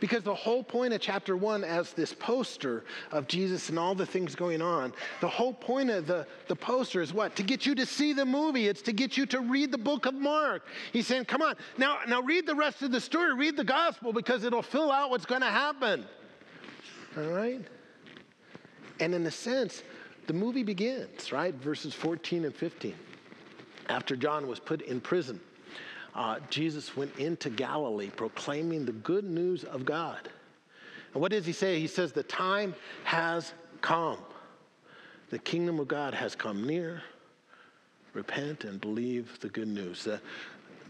[0.00, 4.06] Because the whole point of chapter one, as this poster of Jesus and all the
[4.06, 7.34] things going on, the whole point of the, the poster is what?
[7.36, 8.68] To get you to see the movie.
[8.68, 10.66] It's to get you to read the book of Mark.
[10.92, 14.12] He's saying, come on, now, now read the rest of the story, read the gospel,
[14.12, 16.04] because it'll fill out what's going to happen.
[17.16, 17.64] All right?
[19.00, 19.82] And in a sense,
[20.26, 21.54] the movie begins, right?
[21.54, 22.94] Verses 14 and 15.
[23.88, 25.40] After John was put in prison,
[26.16, 30.30] uh, Jesus went into Galilee proclaiming the good news of God.
[31.12, 31.78] And what does he say?
[31.78, 32.74] He says, The time
[33.04, 33.52] has
[33.82, 34.18] come.
[35.28, 37.02] The kingdom of God has come near.
[38.14, 40.04] Repent and believe the good news.
[40.04, 40.20] The,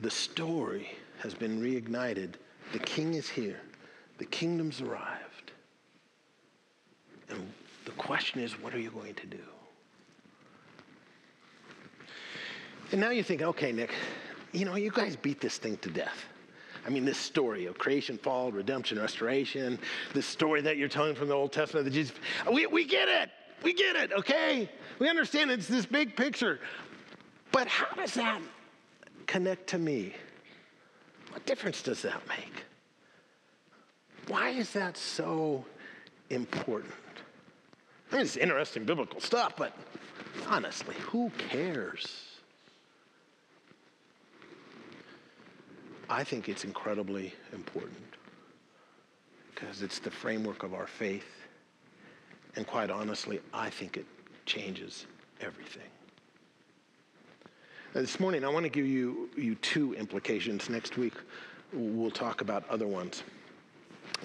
[0.01, 2.35] the story has been reignited.
[2.73, 3.61] The king is here.
[4.19, 5.51] The kingdom's arrived.
[7.31, 7.53] And
[7.85, 9.39] the question is, what are you going to do?
[12.93, 13.93] And now you think, okay, Nick,
[14.57, 16.25] you know, you guys beat this thing to death.
[16.87, 19.79] I mean, this story of creation, fall, redemption, restoration,
[20.15, 22.17] this story that you're telling from the Old Testament that Jesus,
[22.51, 23.31] we, we get it.
[23.63, 24.71] We get it, okay?
[24.99, 26.61] We understand it's this big picture.
[27.53, 28.41] But how does that
[29.27, 30.15] connect to me?
[31.33, 32.65] What difference does that make?
[34.29, 35.65] Why is that so
[36.31, 36.95] important?
[38.13, 39.73] I mean, it's interesting biblical stuff, but
[40.49, 42.36] honestly, who cares?
[46.09, 48.15] I think it's incredibly important
[49.55, 51.27] because it's the framework of our faith.
[52.55, 54.07] And quite honestly, I think it
[54.45, 55.07] changes
[55.41, 55.83] everything.
[57.95, 60.69] Now, this morning, I want to give you, you two implications.
[60.71, 61.15] Next week,
[61.73, 63.23] we'll talk about other ones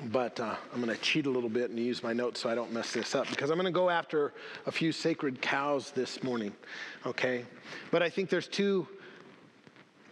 [0.06, 2.56] but uh, I'm going to cheat a little bit and use my notes so I
[2.56, 4.34] don't mess this up because I'm going to go after
[4.66, 6.54] a few sacred cows this morning,
[7.06, 7.46] okay?
[7.92, 8.88] But I think there's two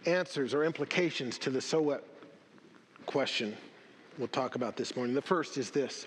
[0.06, 2.04] answers or implications to the so what
[3.06, 3.56] question
[4.18, 5.14] we'll talk about this morning.
[5.14, 6.06] The first is this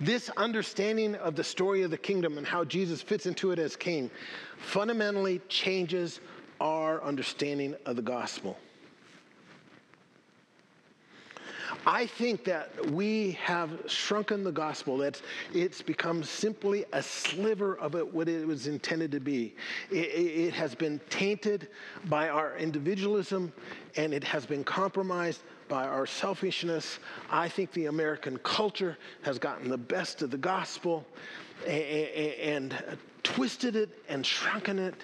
[0.00, 3.76] this understanding of the story of the kingdom and how Jesus fits into it as
[3.76, 4.10] king
[4.58, 6.20] fundamentally changes
[6.60, 8.58] our understanding of the gospel.
[11.86, 15.20] I think that we have shrunken the gospel, that
[15.52, 19.54] it's become simply a sliver of it, what it was intended to be.
[19.90, 21.68] It, it has been tainted
[22.06, 23.52] by our individualism
[23.96, 26.98] and it has been compromised by our selfishness.
[27.30, 31.06] I think the American culture has gotten the best of the gospel
[31.66, 34.94] and, and twisted it and shrunken it.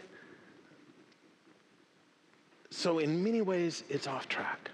[2.70, 4.70] So, in many ways, it's off track.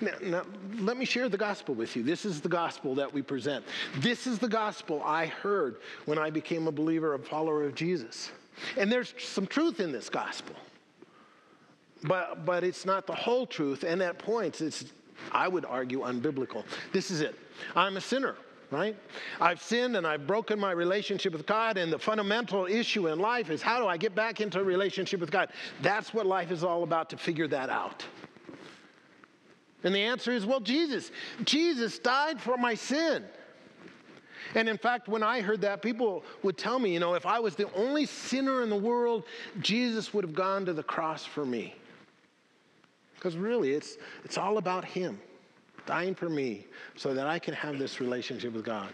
[0.00, 0.42] Now, now,
[0.78, 2.02] let me share the gospel with you.
[2.02, 3.64] This is the gospel that we present.
[3.98, 8.32] This is the gospel I heard when I became a believer, a follower of Jesus.
[8.76, 10.56] And there's some truth in this gospel.
[12.04, 14.84] But, but it's not the whole truth, and at points it's,
[15.30, 16.64] I would argue, unbiblical.
[16.92, 17.36] This is it
[17.76, 18.36] I'm a sinner
[18.72, 18.96] right?
[19.38, 23.50] I've sinned and I've broken my relationship with God, and the fundamental issue in life
[23.50, 25.50] is how do I get back into a relationship with God?
[25.82, 28.04] That's what life is all about to figure that out.
[29.84, 31.10] And the answer is well, Jesus.
[31.44, 33.24] Jesus died for my sin.
[34.54, 37.40] And in fact, when I heard that, people would tell me, you know, if I
[37.40, 39.24] was the only sinner in the world,
[39.60, 41.74] Jesus would have gone to the cross for me.
[43.14, 45.18] Because really, it's, it's all about Him
[45.86, 46.66] dying for me
[46.96, 48.92] so that I can have this relationship with God.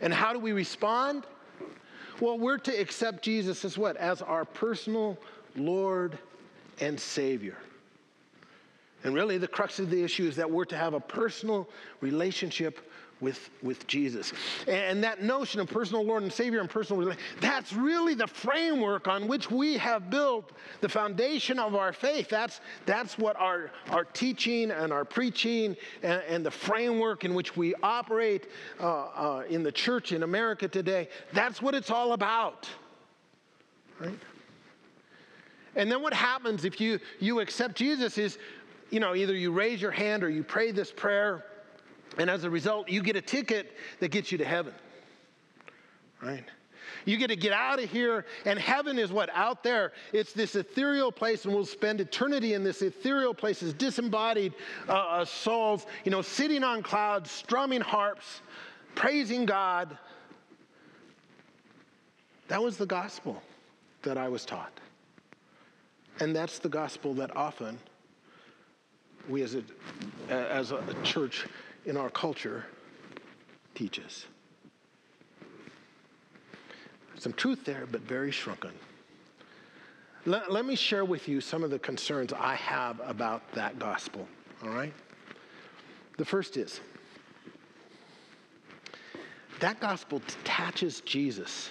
[0.00, 1.24] And how do we respond?
[2.20, 3.96] Well, we're to accept Jesus as what?
[3.96, 5.16] As our personal
[5.54, 6.18] Lord
[6.80, 7.56] and Savior.
[9.04, 11.68] And really, the crux of the issue is that we're to have a personal
[12.00, 12.80] relationship
[13.22, 14.32] with, with Jesus.
[14.66, 19.06] And that notion of personal Lord and Savior and personal relationship, that's really the framework
[19.06, 22.28] on which we have built the foundation of our faith.
[22.28, 27.56] That's, that's what our, our teaching and our preaching and, and the framework in which
[27.56, 28.48] we operate
[28.80, 32.68] uh, uh, in the church in America today, that's what it's all about.
[34.00, 34.18] Right?
[35.74, 38.38] And then what happens if you, you accept Jesus is,
[38.92, 41.44] you know, either you raise your hand or you pray this prayer
[42.18, 44.74] and as a result, you get a ticket that gets you to heaven.
[46.20, 46.44] Right?
[47.04, 49.30] You get to get out of here, and heaven is what?
[49.32, 49.92] Out there.
[50.12, 54.54] It's this ethereal place, and we'll spend eternity in this ethereal place as disembodied
[54.88, 58.42] uh, uh, souls, you know, sitting on clouds, strumming harps,
[58.94, 59.96] praising God.
[62.48, 63.42] That was the gospel
[64.02, 64.72] that I was taught.
[66.20, 67.78] And that's the gospel that often
[69.28, 69.62] we as a,
[70.28, 71.46] as a church
[71.86, 72.64] in our culture
[73.74, 74.26] teaches.
[77.18, 78.72] Some truth there, but very shrunken.
[80.26, 84.26] Let, let me share with you some of the concerns I have about that gospel,
[84.62, 84.92] all right?
[86.16, 86.80] The first is
[89.60, 91.70] that gospel detaches Jesus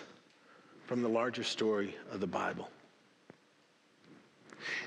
[0.87, 2.69] from the larger story of the Bible.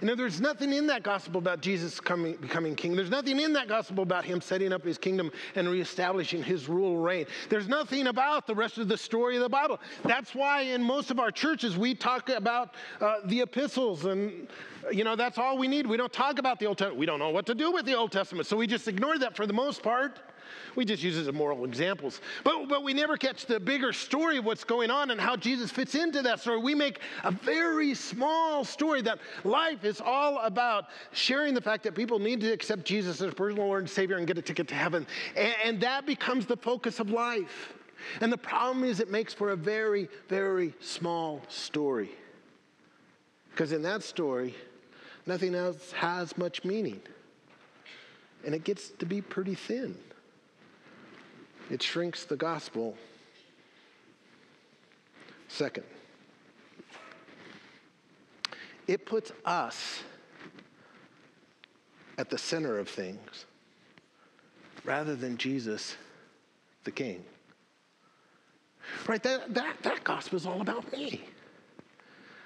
[0.00, 2.96] And there's nothing in that gospel about Jesus coming, becoming king.
[2.96, 6.98] There's nothing in that gospel about him setting up his kingdom and reestablishing his rule
[6.98, 7.26] reign.
[7.48, 9.80] There's nothing about the rest of the story of the Bible.
[10.04, 14.48] That's why in most of our churches we talk about uh, the epistles and
[14.92, 15.87] you know that's all we need.
[15.87, 16.98] We don't talk about the Old Testament.
[16.98, 19.37] We don't know what to do with the Old Testament, so we just ignore that
[19.37, 20.20] for the most part.
[20.76, 22.20] We just use it as moral examples.
[22.42, 25.70] But, but we never catch the bigger story of what's going on and how Jesus
[25.70, 26.58] fits into that story.
[26.58, 31.94] We make a very small story that life is all about sharing the fact that
[31.94, 34.74] people need to accept Jesus as personal Lord and Savior and get a ticket to
[34.74, 35.06] heaven.
[35.37, 37.74] And, and that becomes the focus of life.
[38.20, 42.10] And the problem is, it makes for a very, very small story.
[43.50, 44.54] Because in that story,
[45.26, 47.00] nothing else has much meaning.
[48.44, 49.96] And it gets to be pretty thin
[51.70, 52.96] it shrinks the gospel.
[55.48, 55.85] Second,
[58.87, 60.03] it puts us
[62.18, 63.46] at the center of things
[64.85, 65.96] rather than Jesus,
[66.85, 67.24] the King.
[69.07, 69.22] Right?
[69.22, 71.24] That, that, that gospel is all about me.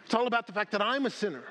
[0.04, 1.44] It's all about the fact that I'm a sinner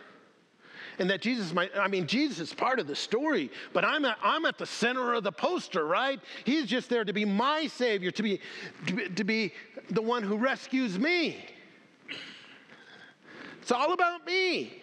[1.00, 4.18] and that Jesus might, I mean, Jesus is part of the story, but I'm at,
[4.24, 6.20] I'm at the center of the poster, right?
[6.44, 8.40] He's just there to be my Savior, to be,
[8.88, 9.54] to be, to be
[9.90, 11.46] the one who rescues me.
[13.62, 14.82] It's all about me.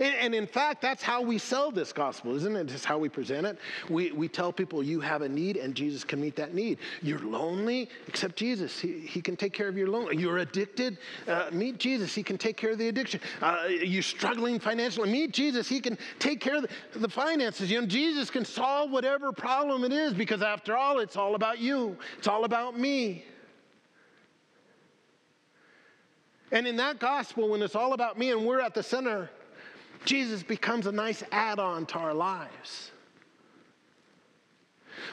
[0.00, 2.70] And, in fact, that's how we sell this gospel, isn't it?
[2.70, 3.58] It's how we present it.
[3.88, 6.78] We, we tell people you have a need and Jesus can meet that need.
[7.02, 8.78] You're lonely, except Jesus.
[8.78, 10.22] He, he can take care of your loneliness.
[10.22, 12.14] You're addicted, uh, meet Jesus.
[12.14, 13.20] He can take care of the addiction.
[13.40, 15.68] Uh, you're struggling financially, meet Jesus.
[15.68, 17.70] He can take care of the, the finances.
[17.70, 21.58] You know, Jesus can solve whatever problem it is because after all, it's all about
[21.58, 23.24] you, it's all about me.
[26.52, 29.28] And in that gospel, when it's all about me and we're at the center,
[30.04, 32.90] Jesus becomes a nice add on to our lives.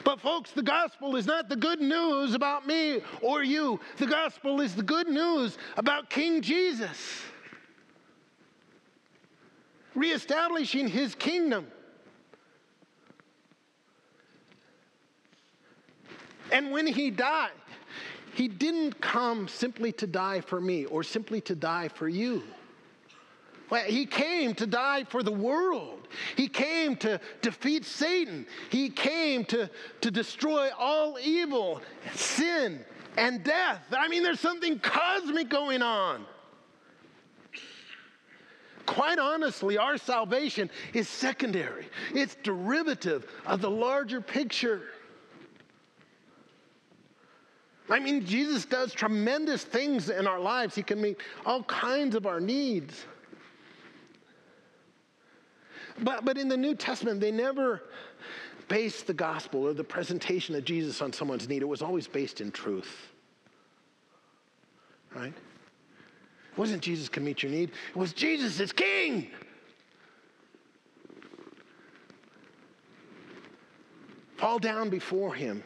[0.04, 3.80] But, folks, the gospel is not the good news about me or you.
[3.98, 7.22] The gospel is the good news about King Jesus,
[9.94, 11.66] reestablishing his kingdom.
[16.50, 17.50] And when he died,
[18.34, 22.42] he didn't come simply to die for me or simply to die for you
[23.80, 26.08] he came to die for the world.
[26.36, 28.46] He came to defeat Satan.
[28.70, 29.70] He came to,
[30.02, 31.80] to destroy all evil,
[32.14, 32.84] sin,
[33.16, 33.82] and death.
[33.92, 36.26] I mean, there's something cosmic going on.
[38.84, 44.82] Quite honestly, our salvation is secondary, it's derivative of the larger picture.
[47.88, 50.74] I mean, Jesus does tremendous things in our lives.
[50.74, 53.04] He can meet all kinds of our needs.
[56.00, 57.82] But, but in the New Testament, they never
[58.68, 61.62] based the gospel or the presentation of Jesus on someone's need.
[61.62, 63.08] It was always based in truth.
[65.14, 65.32] Right?
[65.32, 69.30] It wasn't Jesus can meet your need, it was Jesus is king.
[74.36, 75.62] Fall down before him.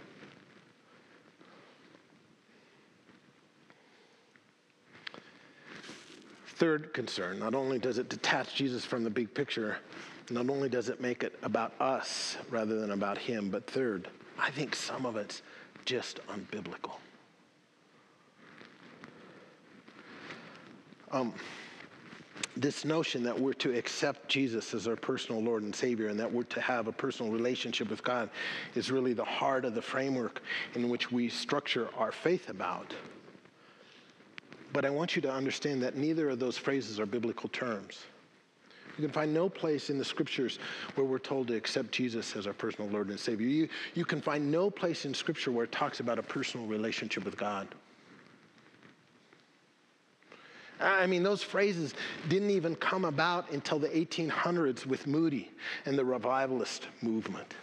[6.56, 9.76] Third concern not only does it detach Jesus from the big picture,
[10.30, 14.08] not only does it make it about us rather than about him, but third,
[14.38, 15.42] I think some of it's
[15.84, 16.92] just unbiblical.
[21.12, 21.32] Um,
[22.56, 26.30] this notion that we're to accept Jesus as our personal Lord and Savior and that
[26.30, 28.30] we're to have a personal relationship with God
[28.74, 30.42] is really the heart of the framework
[30.74, 32.94] in which we structure our faith about.
[34.72, 38.04] But I want you to understand that neither of those phrases are biblical terms.
[38.98, 40.58] You can find no place in the scriptures
[40.94, 43.46] where we're told to accept Jesus as our personal Lord and Savior.
[43.46, 47.24] You, you can find no place in scripture where it talks about a personal relationship
[47.24, 47.68] with God.
[50.80, 51.94] I mean, those phrases
[52.28, 55.50] didn't even come about until the 1800s with Moody
[55.86, 57.54] and the revivalist movement.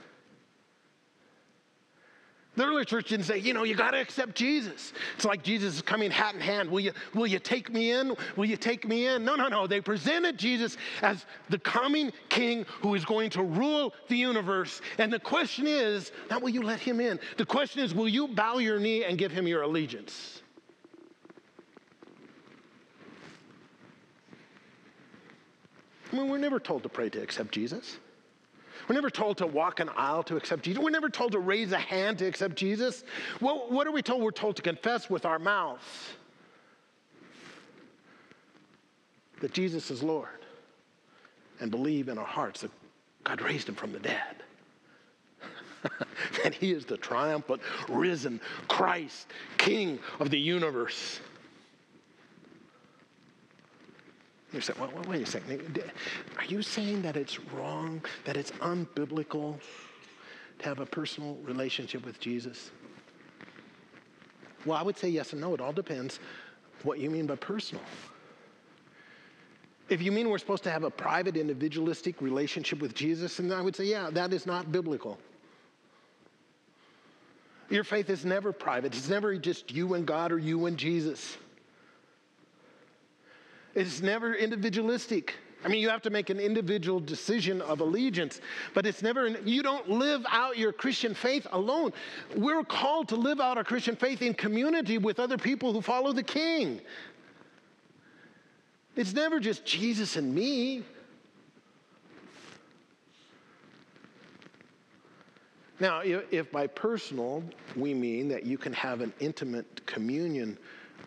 [2.56, 4.94] The early church didn't say, you know, you got to accept Jesus.
[5.16, 6.70] It's like Jesus is coming hat in hand.
[6.70, 8.16] Will you, will you take me in?
[8.36, 9.26] Will you take me in?
[9.26, 9.66] No, no, no.
[9.66, 14.82] They presented Jesus as the coming king who is going to rule the universe.
[15.00, 17.20] And the question is, not will you let him in?
[17.38, 20.44] The question is, will you bow your knee and give him your allegiance?
[26.12, 27.98] I mean, we're never told to pray to accept Jesus.
[28.88, 30.82] We're never told to walk an aisle to accept Jesus.
[30.82, 33.04] We're never told to raise a hand to accept Jesus.
[33.40, 34.22] Well, what are we told?
[34.22, 35.84] We're told to confess with our mouths
[39.40, 40.30] that Jesus is Lord
[41.60, 42.72] and believe in our hearts that
[43.24, 44.44] God raised him from the dead.
[46.44, 49.28] that he is the triumphant, risen Christ,
[49.58, 51.20] King of the universe.
[54.54, 55.84] You say, well, wait a second.
[56.38, 59.60] Are you saying that it's wrong, that it's unbiblical
[60.60, 62.70] to have a personal relationship with Jesus?
[64.66, 65.56] Well, I would say yes and no.
[65.56, 66.20] It all depends
[66.84, 67.84] what you mean by personal.
[69.90, 73.62] If you mean we're supposed to have a private, individualistic relationship with Jesus, then I
[73.62, 75.18] would say, yeah, that is not biblical.
[77.70, 81.38] Your faith is never private, it's never just you and God or you and Jesus.
[83.76, 85.36] It's never individualistic.
[85.66, 88.42] I mean, you have to make an individual decision of allegiance,
[88.74, 91.94] but it's never, you don't live out your Christian faith alone.
[92.36, 96.12] We're called to live out our Christian faith in community with other people who follow
[96.12, 96.82] the King.
[98.96, 100.84] It's never just Jesus and me.
[105.80, 107.44] Now, if by personal
[107.76, 110.58] we mean that you can have an intimate communion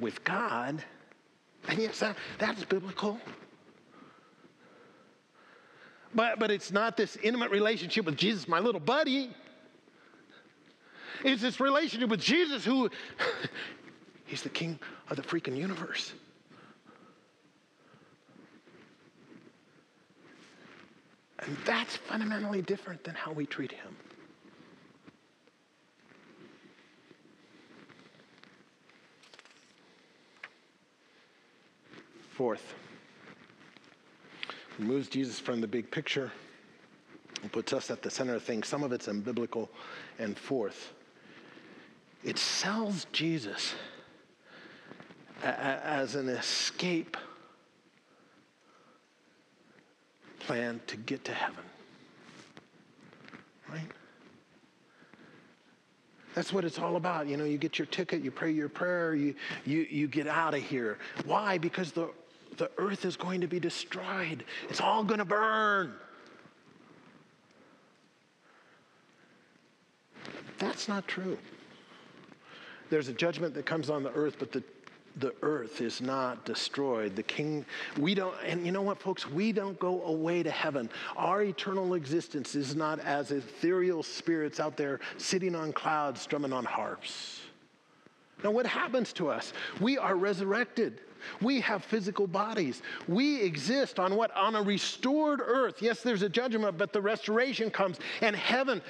[0.01, 0.83] with God,
[1.69, 3.19] and yes, that, that's biblical.
[6.15, 9.31] But, but it's not this intimate relationship with Jesus, my little buddy.
[11.25, 12.91] It's this relationship with Jesus who,
[14.27, 14.79] he's the king
[15.11, 16.13] of the freaking universe.
[21.41, 23.97] And that's fundamentally different than how we treat him.
[32.37, 32.75] Fourth,
[34.79, 36.31] it moves Jesus from the big picture
[37.43, 38.69] and puts us at the center of things.
[38.69, 39.71] Some of it's unbiblical.
[40.19, 40.93] And fourth,
[42.23, 43.75] it sells Jesus
[45.43, 47.17] as an escape
[50.41, 51.65] plan to get to heaven.
[53.71, 53.91] Right?
[56.35, 57.29] That's what it's all about.
[57.29, 59.35] You know, you get your ticket, you pray your prayer, you,
[59.65, 60.99] you, you get out of here.
[61.25, 61.57] Why?
[61.57, 62.11] Because the
[62.59, 64.45] the earth is going to be destroyed.
[64.69, 65.95] It's all going to burn.
[70.59, 71.39] That's not true.
[72.89, 74.63] There's a judgment that comes on the earth, but the
[75.17, 77.17] the earth is not destroyed.
[77.17, 77.65] The king,
[77.99, 79.29] we don't, and you know what, folks?
[79.29, 80.91] We don't go away to heaven.
[81.17, 86.65] Our eternal existence is not as ethereal spirits out there sitting on clouds, strumming on
[86.65, 87.41] harps.
[88.45, 89.55] Now, what happens to us?
[89.81, 91.01] We are resurrected.
[91.41, 92.83] We have physical bodies.
[93.09, 94.35] We exist on what?
[94.37, 95.81] On a restored earth.
[95.81, 98.83] Yes, there's a judgment, but the restoration comes, and heaven,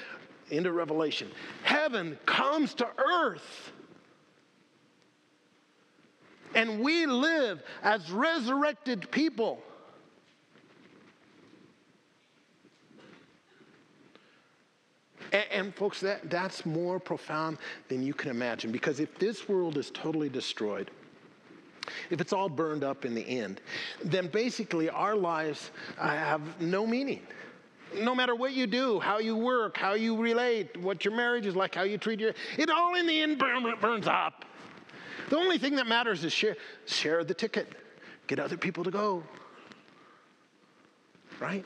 [0.50, 1.30] into Revelation,
[1.62, 3.72] heaven comes to earth.
[6.54, 9.60] And we live as resurrected people.
[15.32, 17.58] And, and, folks, that, that's more profound
[17.88, 20.90] than you can imagine because if this world is totally destroyed,
[22.10, 23.60] if it's all burned up in the end,
[24.04, 27.22] then basically our lives uh, have no meaning.
[27.98, 31.54] No matter what you do, how you work, how you relate, what your marriage is
[31.54, 34.44] like, how you treat your, it all in the end burn, burns up.
[35.30, 37.72] The only thing that matters is share, share the ticket,
[38.26, 39.22] get other people to go.
[41.40, 41.64] Right?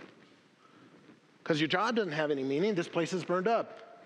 [1.42, 4.02] Because your job doesn't have any meaning, this place is burned up.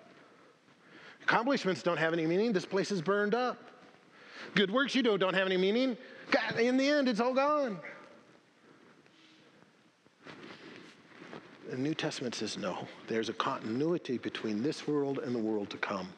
[1.23, 3.59] Accomplishments don't have any meaning, this place is burned up.
[4.55, 5.97] Good works you do don't have any meaning.
[6.31, 7.79] God, in the end, it's all gone.
[11.71, 12.87] The New Testament says no.
[13.09, 16.09] There's a continuity between this world and the world to come.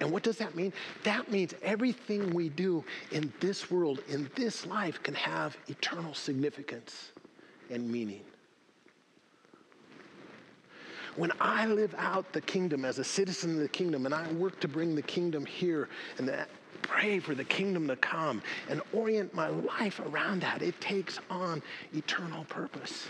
[0.00, 0.72] And what does that mean?
[1.04, 7.12] That means everything we do in this world, in this life, can have eternal significance
[7.70, 8.22] and meaning.
[11.16, 14.58] When I live out the kingdom as a citizen of the kingdom and I work
[14.60, 15.88] to bring the kingdom here
[16.18, 16.48] and that,
[16.82, 21.62] pray for the kingdom to come and orient my life around that, it takes on
[21.94, 23.06] eternal purpose.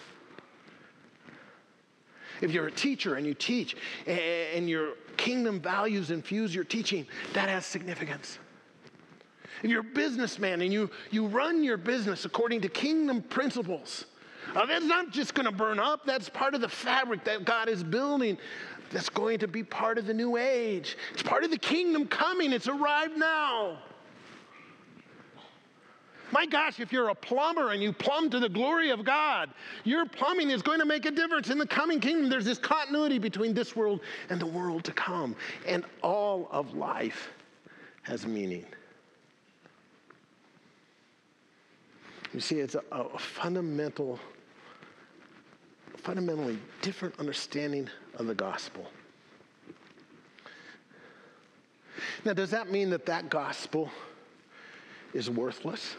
[2.40, 3.76] If you're a teacher and you teach
[4.06, 8.38] and your kingdom values infuse your teaching, that has significance.
[9.62, 14.04] If you're a businessman and you, you run your business according to kingdom principles,
[14.54, 17.68] uh, that's not just going to burn up, that's part of the fabric that God
[17.68, 18.38] is building.
[18.90, 20.96] That's going to be part of the new age.
[21.12, 22.52] It's part of the kingdom coming.
[22.52, 23.78] It's arrived now.
[26.30, 29.50] My gosh, if you're a plumber and you plumb to the glory of God,
[29.84, 32.28] your plumbing is going to make a difference in the coming kingdom.
[32.28, 35.36] There's this continuity between this world and the world to come.
[35.66, 37.30] And all of life
[38.02, 38.66] has meaning.
[42.32, 44.18] You see, it's a, a fundamental
[46.04, 48.86] fundamentally different understanding of the gospel.
[52.26, 53.90] Now, does that mean that that gospel
[55.14, 55.96] is worthless?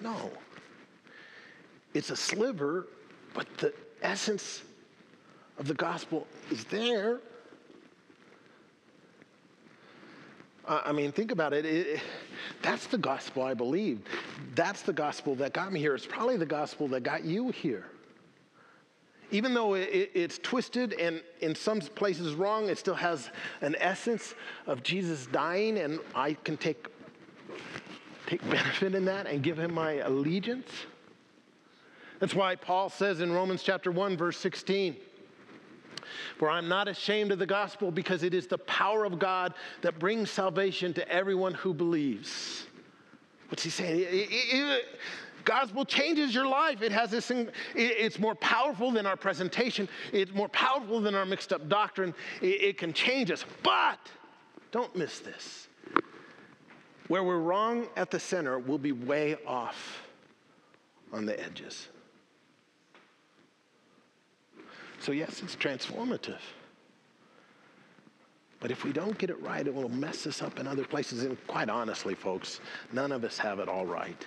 [0.00, 0.30] No.
[1.94, 2.86] It's a sliver,
[3.34, 4.62] but the essence
[5.58, 7.18] of the gospel is there.
[10.68, 11.64] I mean, think about it.
[11.64, 12.00] it.
[12.62, 14.00] That's the gospel I believe.
[14.54, 15.96] That's the gospel that got me here.
[15.96, 17.86] It's probably the gospel that got you here
[19.30, 24.34] even though it, it's twisted and in some places wrong, it still has an essence
[24.66, 26.86] of Jesus dying, and I can take,
[28.26, 30.70] take benefit in that and give him my allegiance.
[32.20, 34.96] That's why Paul says in Romans chapter 1, verse 16,
[36.36, 39.98] For I'm not ashamed of the gospel because it is the power of God that
[39.98, 42.66] brings salvation to everyone who believes.
[43.50, 44.00] What's he saying?
[44.00, 44.84] It, it,
[45.48, 46.82] gospel changes your life.
[46.82, 47.32] It has this,
[47.74, 49.88] it's more powerful than our presentation.
[50.12, 52.14] It's more powerful than our mixed up doctrine.
[52.42, 53.46] It can change us.
[53.62, 53.98] But
[54.70, 55.68] don't miss this.
[57.08, 60.02] Where we're wrong at the center, we'll be way off
[61.14, 61.88] on the edges.
[65.00, 66.40] So, yes, it's transformative.
[68.60, 71.22] But if we don't get it right, it will mess us up in other places.
[71.22, 72.60] And quite honestly, folks,
[72.92, 74.26] none of us have it all right.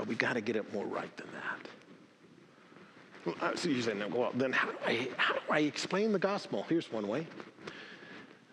[0.00, 1.26] But we got to get it more right than
[3.26, 3.34] that.
[3.42, 6.18] Uh, so you say, no, well, then how do, I, how do I explain the
[6.18, 6.64] gospel?
[6.70, 7.26] Here's one way.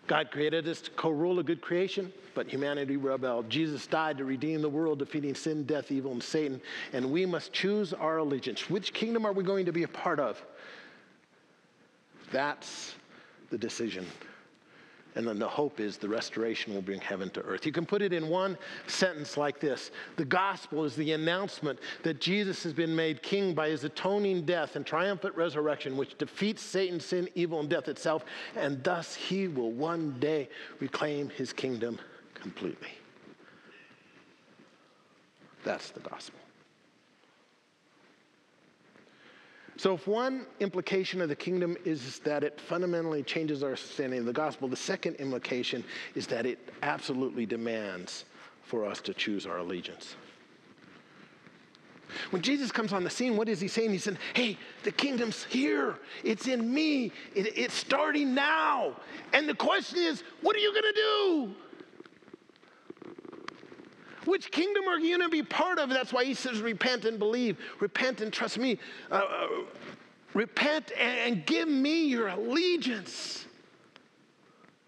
[0.06, 3.48] God created us to co-rule a good creation, but humanity rebelled.
[3.48, 6.60] Jesus died to redeem the world, defeating sin, death, evil, and Satan.
[6.92, 8.68] And we must choose our allegiance.
[8.68, 10.38] Which kingdom are we going to be a part of?
[12.30, 12.94] That's
[13.48, 14.04] the decision
[15.14, 17.66] and then the hope is the restoration will bring heaven to earth.
[17.66, 18.56] You can put it in one
[18.86, 23.68] sentence like this The gospel is the announcement that Jesus has been made king by
[23.68, 28.24] his atoning death and triumphant resurrection, which defeats Satan, sin, evil, and death itself,
[28.56, 30.48] and thus he will one day
[30.80, 31.98] reclaim his kingdom
[32.34, 32.90] completely.
[35.64, 36.38] That's the gospel.
[39.78, 44.24] So, if one implication of the kingdom is that it fundamentally changes our understanding of
[44.26, 45.84] the gospel, the second implication
[46.16, 48.24] is that it absolutely demands
[48.64, 50.16] for us to choose our allegiance.
[52.30, 53.92] When Jesus comes on the scene, what is he saying?
[53.92, 55.96] He said, Hey, the kingdom's here.
[56.24, 57.12] It's in me.
[57.36, 58.96] It, it's starting now.
[59.32, 61.54] And the question is, what are you going to do?
[64.28, 65.88] Which kingdom are you going to be part of?
[65.88, 67.56] That's why he says, repent and believe.
[67.80, 68.78] Repent and trust me.
[69.10, 69.46] Uh, uh,
[70.34, 73.46] repent and, and give me your allegiance.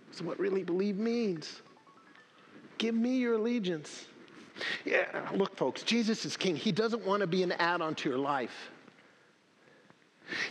[0.07, 1.63] That's what really believe means.
[2.77, 4.09] Give me your allegiance.
[4.85, 6.55] Yeah, look, folks, Jesus is king.
[6.55, 8.71] He doesn't want to be an add on to your life.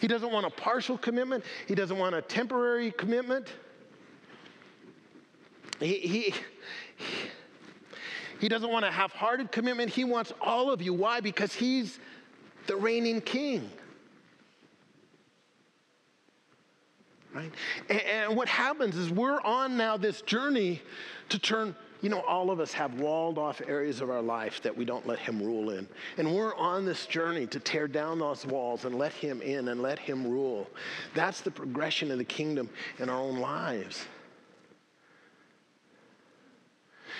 [0.01, 3.49] He doesn't want a partial commitment, he doesn't want a temporary commitment.
[5.79, 6.33] He, he,
[6.97, 7.28] he
[8.39, 9.89] he doesn't want a half hearted commitment.
[9.89, 10.93] He wants all of you.
[10.93, 11.19] Why?
[11.19, 11.99] Because He's
[12.67, 13.69] the reigning king.
[17.33, 17.51] Right?
[17.89, 20.81] And, and, what happens is we're on now this journey
[21.29, 24.75] to turn, you know, all of us have walled off areas of our life that
[24.75, 25.87] we don't let Him rule in.
[26.17, 29.81] And we're on this journey to tear down those walls and let Him in and
[29.81, 30.67] let Him rule.
[31.13, 34.05] That's the progression of the kingdom in our own lives.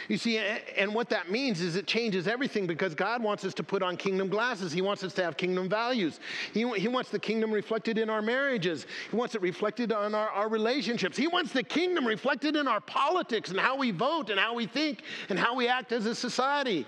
[0.09, 3.63] You see, and what that means is it changes everything because God wants us to
[3.63, 4.71] put on kingdom glasses.
[4.71, 6.19] He wants us to have kingdom values.
[6.51, 10.29] He, he wants the kingdom reflected in our marriages, He wants it reflected on our,
[10.29, 11.15] our relationships.
[11.15, 14.65] He wants the kingdom reflected in our politics and how we vote and how we
[14.65, 16.87] think and how we act as a society.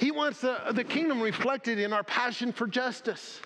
[0.00, 3.42] He wants the, the kingdom reflected in our passion for justice.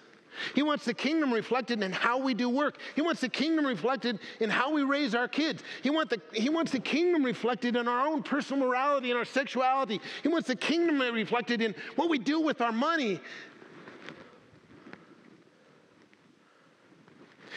[0.55, 2.78] He wants the kingdom reflected in how we do work.
[2.95, 5.62] He wants the kingdom reflected in how we raise our kids.
[5.83, 9.24] He, want the, he wants the kingdom reflected in our own personal morality and our
[9.24, 10.01] sexuality.
[10.22, 13.20] He wants the kingdom reflected in what we do with our money.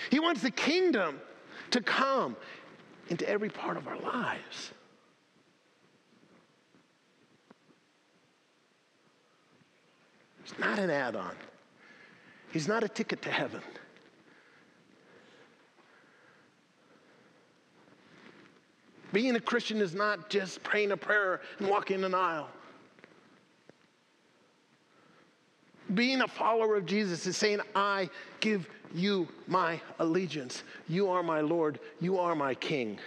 [0.10, 1.20] He wants the kingdom
[1.72, 2.36] to come
[3.10, 4.72] into every part of our lives.
[10.44, 11.36] It's not an add on.
[12.56, 13.60] He's not a ticket to heaven.
[19.12, 22.48] Being a Christian is not just praying a prayer and walking an aisle.
[25.94, 30.64] Being a follower of Jesus is saying, I give you my allegiance.
[30.88, 31.82] You are my Lord.
[32.00, 33.00] You are my King.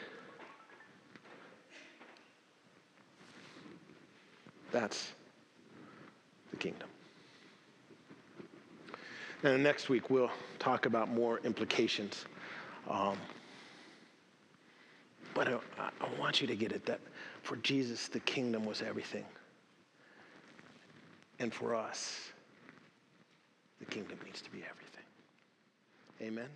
[4.72, 5.12] That's
[6.50, 6.88] the kingdom.
[9.44, 12.24] And next week, we'll talk about more implications.
[12.90, 13.16] Um,
[15.32, 17.00] but I, I want you to get it that
[17.42, 19.24] for Jesus, the kingdom was everything.
[21.38, 22.30] And for us,
[23.78, 25.04] the kingdom needs to be everything.
[26.20, 26.48] Amen.